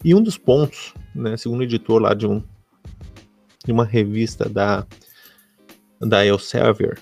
[0.03, 2.43] E um dos pontos, né, segundo o editor lá de, um,
[3.65, 4.87] de uma revista da,
[6.01, 6.99] da Elsevier,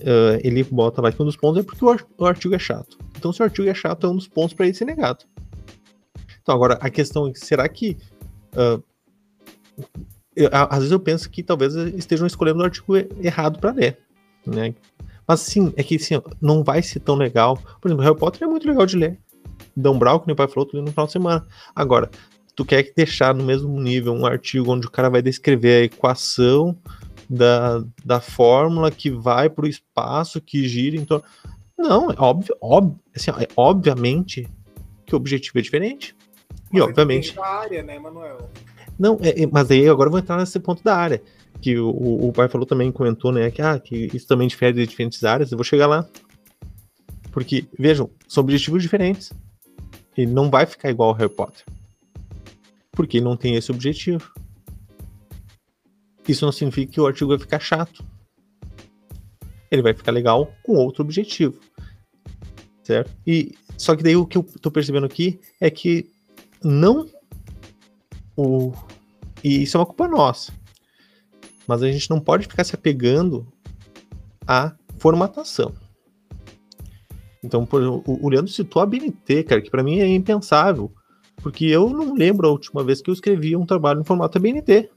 [0.00, 2.98] uh, ele bota lá que um dos pontos é porque o artigo é chato.
[3.16, 5.24] Então, se o artigo é chato, é um dos pontos para ele ser negado.
[6.42, 7.96] Então, agora, a questão é: será que.
[8.52, 8.82] Uh,
[10.34, 13.98] eu, às vezes eu penso que talvez estejam escolhendo o artigo errado para ler.
[14.46, 14.74] Né?
[15.26, 17.58] Mas sim, é que assim, não vai ser tão legal.
[17.80, 19.18] Por exemplo, Harry Potter é muito legal de ler.
[19.76, 21.46] Dan Brown, que meu pai falou, tu lê no final de semana.
[21.74, 22.10] Agora,
[22.54, 26.76] tu quer deixar no mesmo nível um artigo onde o cara vai descrever a equação
[27.30, 31.24] da, da fórmula que vai para o espaço, que gira em torno.
[31.78, 34.48] Não, é óbvio, óbvio assim, é obviamente
[35.06, 36.16] que o objetivo é diferente.
[36.72, 37.38] Mas e obviamente.
[37.38, 38.50] área, né, Manuel?
[38.98, 41.22] Não, é, é, mas aí agora eu vou entrar nesse ponto da área.
[41.60, 43.50] Que o, o pai falou também, comentou, né?
[43.50, 45.52] Que, ah, que isso também difere de diferentes áreas.
[45.52, 46.06] Eu vou chegar lá.
[47.30, 49.32] Porque, vejam, são objetivos diferentes.
[50.16, 51.64] Ele não vai ficar igual ao Harry Potter.
[52.92, 54.32] Porque ele não tem esse objetivo.
[56.30, 58.04] Isso não significa que o artigo vai ficar chato.
[59.70, 61.58] Ele vai ficar legal com outro objetivo.
[62.84, 63.10] Certo?
[63.26, 66.10] E só que daí o que eu tô percebendo aqui é que
[66.62, 67.08] não
[68.36, 68.72] o
[69.42, 70.52] e isso é uma culpa nossa.
[71.66, 73.46] Mas a gente não pode ficar se apegando
[74.46, 75.74] à formatação.
[77.42, 80.92] Então, por, o, o Leandro citou a BNT, cara, que para mim é impensável.
[81.36, 84.90] Porque eu não lembro a última vez que eu escrevi um trabalho em formato BNT.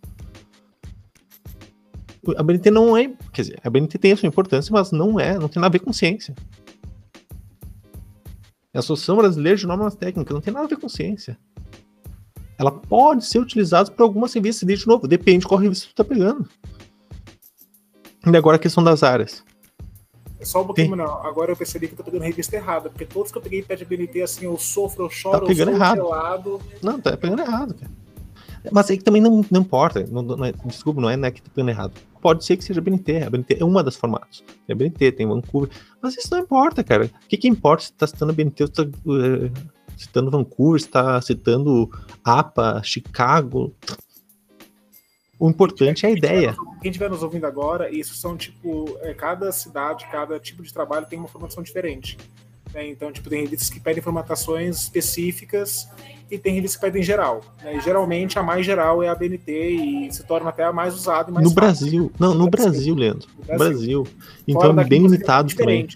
[2.38, 3.11] A BNT não é.
[3.32, 5.78] Quer dizer, a BNT tem a sua importância, mas não é, não tem nada a
[5.78, 6.34] ver com ciência.
[8.74, 11.38] É a Associação Brasileira de Normas Técnicas não tem nada a ver com ciência.
[12.57, 16.03] Ela pode ser utilizada para algumas revistas, de novo, depende de qual revista tu tá
[16.03, 16.47] pegando.
[18.26, 19.43] E agora a questão das áreas.
[20.39, 21.26] É só um pouquinho, não.
[21.26, 23.76] Agora eu percebi que eu tô pegando revista errada, porque todos que eu peguei pé
[23.76, 25.97] de BNT, assim, eu sofro, eu choro, tá pegando eu sou errado.
[25.97, 26.61] gelado.
[26.82, 27.91] Não, tá pegando errado, cara.
[28.72, 30.05] Mas aí que também não, não importa.
[30.09, 31.93] Não, não é, desculpa, não é, né, que tá pegando errado.
[32.22, 33.24] Pode ser que seja BNT.
[33.24, 34.43] A BNT é uma das formatos.
[34.66, 35.70] Tem a BNT, tem Vancouver.
[36.01, 37.05] Mas isso não importa, cara.
[37.05, 40.88] O que, que importa se tá citando BNT ou se tá uh, citando Vancouver, se
[40.88, 41.89] tá citando
[42.24, 43.74] APA, Chicago.
[45.39, 46.55] O importante é a ideia.
[46.82, 51.05] Quem estiver nos ouvindo agora, isso são tipo, é, cada cidade, cada tipo de trabalho
[51.05, 52.18] tem uma formação diferente.
[52.74, 52.89] Né?
[52.89, 55.88] Então, tipo, tem revistas que pedem formatações específicas
[56.30, 57.41] e tem revistas que pedem geral.
[57.61, 57.78] Né?
[57.78, 61.30] E, geralmente a mais geral é a BNT e se torna até a mais usada
[61.30, 61.86] e mais No fácil.
[61.86, 63.30] Brasil, não, no, Brasil, Leandro.
[63.38, 64.03] No Brasil.
[64.03, 64.07] Brasil.
[64.47, 65.88] Então é bem limitado é também.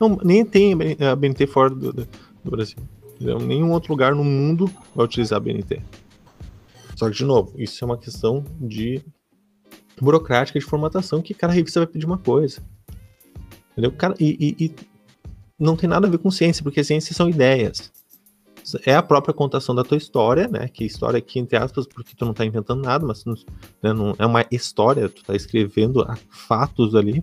[0.00, 2.08] Não, nem tem a BNT fora do, do,
[2.42, 2.78] do Brasil.
[3.20, 5.80] Nenhum outro lugar no mundo vai utilizar a BNT.
[6.96, 9.02] Só que, de novo, isso é uma questão de
[10.00, 12.60] burocrática de formatação que cada revista vai pedir uma coisa.
[13.72, 13.92] Entendeu?
[13.92, 14.74] Cara, e, e, e,
[15.58, 17.92] não tem nada a ver com ciência, porque ciência são ideias.
[18.86, 20.68] É a própria contação da tua história, né?
[20.68, 23.34] Que história aqui, entre aspas, porque tu não tá inventando nada, mas né,
[23.82, 27.22] não, é uma história, tu tá escrevendo fatos ali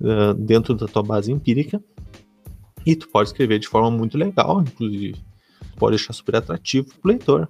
[0.00, 1.82] uh, dentro da tua base empírica.
[2.84, 5.16] E tu pode escrever de forma muito legal, inclusive.
[5.76, 7.48] Pode deixar super atrativo pro leitor.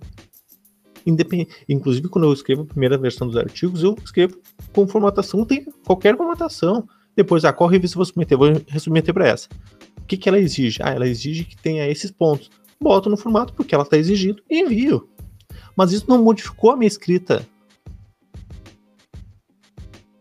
[1.04, 1.48] Independ...
[1.68, 4.38] Inclusive, quando eu escrevo a primeira versão dos artigos, eu escrevo
[4.72, 6.88] com formatação, tem qualquer formatação.
[7.16, 8.38] Depois, ah, qual revista eu vou submeter?
[8.38, 8.48] Vou
[8.78, 9.48] submeter para essa.
[10.04, 10.78] O que, que ela exige?
[10.82, 12.50] Ah, ela exige que tenha esses pontos.
[12.78, 15.08] Boto no formato porque ela está exigindo e envio.
[15.74, 17.46] Mas isso não modificou a minha escrita.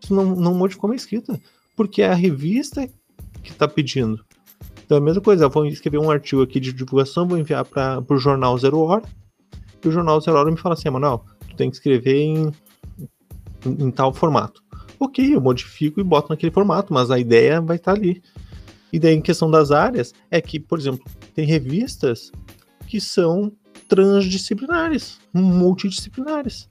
[0.01, 1.39] Isso não, não modificou a minha escrita.
[1.75, 2.87] Porque é a revista
[3.43, 4.23] que está pedindo.
[4.85, 8.03] Então, a mesma coisa, eu vou escrever um artigo aqui de divulgação, vou enviar para
[8.09, 9.03] o jornal Zero Hora
[9.83, 12.51] e o jornal Zero Hora me fala assim, Manuel, tu tem que escrever em,
[13.65, 14.63] em, em, tal formato.
[14.99, 18.21] Ok, eu modifico e boto naquele formato, mas a ideia vai estar tá ali.
[18.93, 22.31] E daí, em questão das áreas, é que, por exemplo, tem revistas
[22.87, 23.51] que são
[23.87, 26.69] transdisciplinares, multidisciplinares.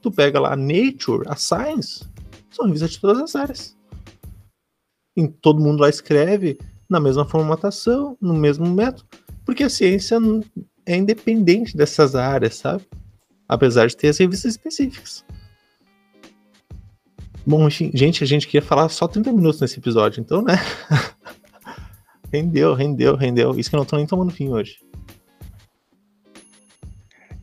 [0.00, 2.08] Tu pega lá a Nature, a Science,
[2.50, 3.76] são revistas de todas as áreas.
[5.14, 6.58] E todo mundo lá escreve
[6.88, 9.06] na mesma formatação, no mesmo método,
[9.44, 10.16] porque a ciência
[10.86, 12.88] é independente dessas áreas, sabe?
[13.46, 15.22] Apesar de ter as revistas específicas.
[17.50, 20.54] Bom, gente, a gente queria falar só 30 minutos nesse episódio, então, né?
[22.32, 23.58] rendeu, rendeu, rendeu.
[23.58, 24.78] Isso que eu não tô nem tomando fim hoje.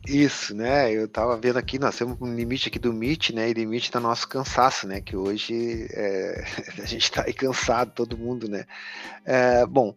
[0.06, 0.90] Isso, né?
[0.90, 3.50] Eu tava vendo aqui, nós temos um limite aqui do Meet, né?
[3.50, 5.02] E limite do nosso cansaço, né?
[5.02, 6.42] Que hoje é,
[6.82, 8.64] a gente tá aí cansado, todo mundo, né?
[9.26, 9.94] É, bom,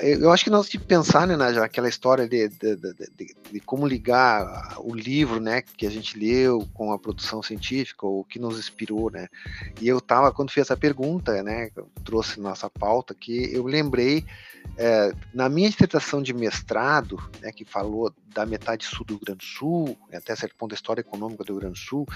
[0.00, 4.76] eu acho que nós que pensar, né, aquela história de, de, de, de, como ligar
[4.78, 9.10] o livro, né, que a gente leu com a produção científica, ou que nos inspirou,
[9.10, 9.28] né?
[9.80, 11.70] E eu tava, quando fiz essa pergunta, né,
[12.04, 14.24] trouxe nossa pauta aqui, eu lembrei
[14.76, 19.38] é, na minha dissertação de mestrado, né, que falou da metade sul do Rio Grande
[19.38, 22.06] do Sul, até certo ponto da história econômica do Rio Grande do Sul,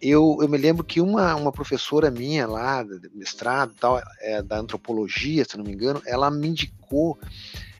[0.00, 2.84] eu, eu me lembro que uma, uma professora minha lá,
[3.14, 7.18] mestrado, tal, é, da antropologia, se não me engano, ela me indicou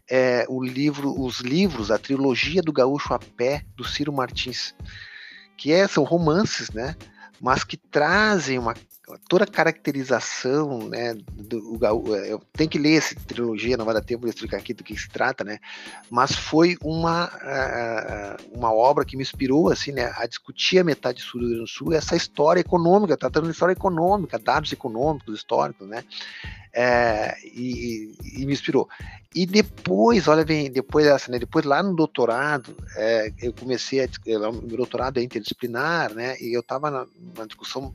[0.09, 4.75] é, o livro, os livros, a trilogia do Gaúcho a Pé, do Ciro Martins,
[5.57, 6.97] que é, são romances, né?
[7.41, 8.75] Mas que trazem uma
[9.29, 14.03] toda a caracterização, né, do, do, eu tenho que ler essa trilogia, não vai dar
[14.03, 15.59] tempo de explicar aqui do que se trata, né,
[16.11, 17.31] mas foi uma,
[18.53, 21.71] uma obra que me inspirou, assim, né, a discutir a metade sul do Rio Grande
[21.71, 26.03] do Sul, essa história econômica, tratando de história econômica, dados econômicos, históricos, né,
[26.73, 28.89] é, e, e, me inspirou.
[29.35, 34.09] E depois, olha bem, depois dessa, né, depois lá no doutorado, é, eu comecei a,
[34.51, 37.95] o meu doutorado é interdisciplinar, né, e eu estava na, na discussão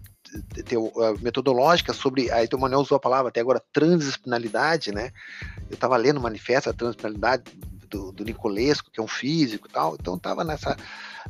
[1.21, 5.11] metodológica sobre, aí o Manuel usou a palavra até agora, transdisciplinaridade, né?
[5.69, 7.43] Eu estava lendo o manifesto da transdisciplinaridade
[7.89, 10.77] do, do Nicolesco, que é um físico e tal, então estava nessa,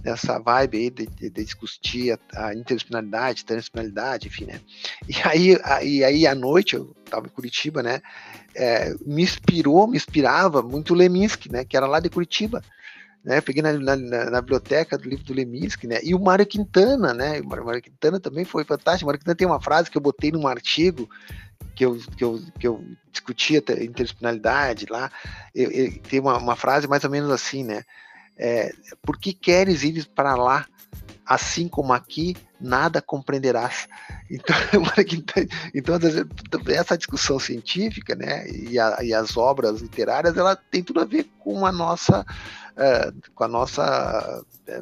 [0.04, 4.62] nessa vibe aí de, de, de discutir a, a interdisciplinaridade, transdisciplinaridade, enfim, né?
[5.10, 8.02] E aí, a, e aí à noite, eu estava em Curitiba, né?
[8.56, 11.66] É, me inspirou, me inspirava muito Leminski, né?
[11.66, 12.62] Que era lá de Curitiba,
[13.24, 13.39] né?
[13.41, 15.99] Peguei na, na, na, biblioteca do livro do Leminski, né?
[16.03, 17.39] E o Mário Quintana, né?
[17.41, 19.05] O Mário Quintana também foi fantástico.
[19.05, 21.09] O Mário Quintana tem uma frase que eu botei num artigo
[21.76, 25.11] que eu, que eu, que eu discutia interdisciplinaridade lá.
[25.53, 27.84] Eu, eu, tem uma, uma, frase mais ou menos assim, né?
[28.38, 30.65] É, Por que queres ir para lá?
[31.26, 33.88] Assim como aqui, nada compreenderás.
[34.32, 34.55] Então,
[35.76, 41.05] então essa discussão científica, né, e, a, e as obras literárias, ela tem tudo a
[41.05, 42.26] ver com a nossa
[42.78, 44.82] é, com a nossa é,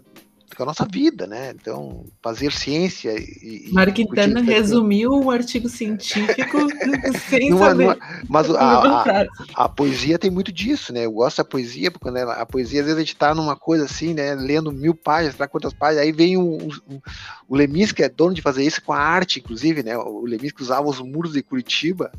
[0.59, 1.53] com a nossa vida, né?
[1.55, 3.69] Então, fazer ciência e.
[3.71, 6.57] Mário Quintana resumiu um artigo científico
[7.29, 7.83] sem numa, saber.
[7.83, 7.97] Numa,
[8.27, 11.05] mas a, a, a, poesia tem muito disso, né?
[11.05, 13.85] Eu gosto da poesia, porque ela, a poesia, às vezes, a gente tá numa coisa
[13.85, 14.35] assim, né?
[14.35, 17.01] Lendo mil páginas, lá quantas páginas, aí vem o, o,
[17.47, 19.97] o Lemis, que é dono de fazer isso com a arte, inclusive, né?
[19.97, 22.11] O Lemis que usava os muros de Curitiba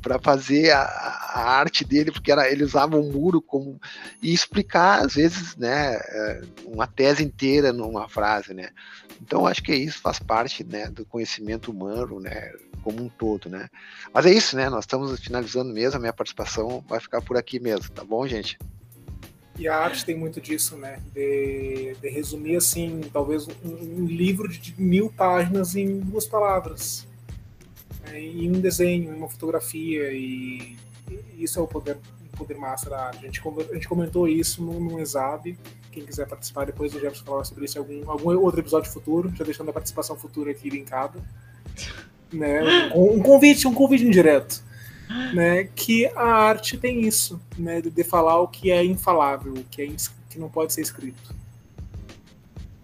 [0.00, 3.80] para fazer a, a, arte dele, porque era, ele usava um muro como
[4.22, 8.70] e explicar às vezes, né, é, uma tese inteira numa frase, né.
[9.20, 13.48] Então acho que é isso faz parte, né, do conhecimento humano, né, como um todo,
[13.48, 13.68] né.
[14.12, 14.68] Mas é isso, né.
[14.68, 15.98] Nós estamos finalizando mesmo.
[15.98, 18.58] A minha participação vai ficar por aqui mesmo, tá bom, gente?
[19.56, 21.00] E a arte tem muito disso, né?
[21.14, 27.06] De, de resumir assim, talvez um, um livro de mil páginas em duas palavras
[28.18, 30.76] em um desenho, em uma fotografia, e,
[31.36, 31.98] isso é o poder,
[32.32, 33.18] o poder da arte.
[33.18, 35.56] A gente, a gente comentou isso num, num Exab.
[35.90, 39.32] Quem quiser participar depois, o Jefferson falar sobre isso em algum, algum outro episódio futuro,
[39.34, 41.20] já deixando a participação futura aqui linkada.
[42.32, 42.90] Né?
[42.94, 44.62] Um, um convite, um convite indireto.
[45.34, 49.64] Né, que a arte tem isso, né, de, de falar o que é infalável, o
[49.64, 49.86] que, é,
[50.30, 51.34] que não pode ser escrito.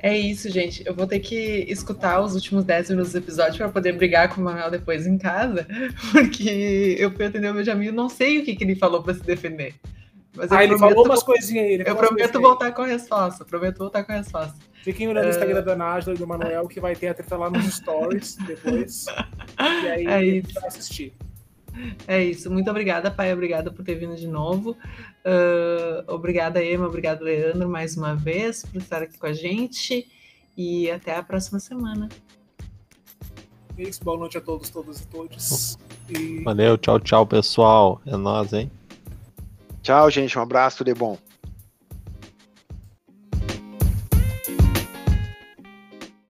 [0.00, 0.82] É isso, gente.
[0.86, 4.40] Eu vou ter que escutar os últimos 10 minutos do episódio para poder brigar com
[4.40, 5.66] o Manuel depois em casa,
[6.12, 9.14] porque eu fui atender o meu amigo não sei o que, que ele falou para
[9.14, 9.74] se defender.
[10.36, 11.82] Mas ah, ele falou umas coisinhas aí.
[11.84, 13.44] Eu prometo voltar com a resposta.
[13.44, 14.54] Prometo voltar com a resposta.
[14.84, 17.50] Fiquem olhando no Instagram da Nájila e do Manuel, que vai ter a treta lá
[17.50, 19.06] nos stories depois.
[19.58, 20.54] e aí é isso.
[20.54, 21.12] vai assistir.
[22.06, 22.50] É isso.
[22.50, 23.32] Muito obrigada, pai.
[23.32, 24.76] Obrigada por ter vindo de novo.
[25.24, 26.86] Uh, obrigada, Emma.
[26.86, 30.06] Obrigada, Leandro, mais uma vez, por estar aqui com a gente.
[30.56, 32.08] E até a próxima semana.
[33.76, 34.02] É isso.
[34.02, 35.78] Boa noite a todos, todas e todos.
[36.08, 36.42] E...
[36.42, 36.76] Valeu.
[36.78, 38.00] Tchau, tchau, pessoal.
[38.06, 38.70] É nós, hein?
[39.82, 40.38] Tchau, gente.
[40.38, 40.78] Um abraço.
[40.78, 41.16] Tudo de bom.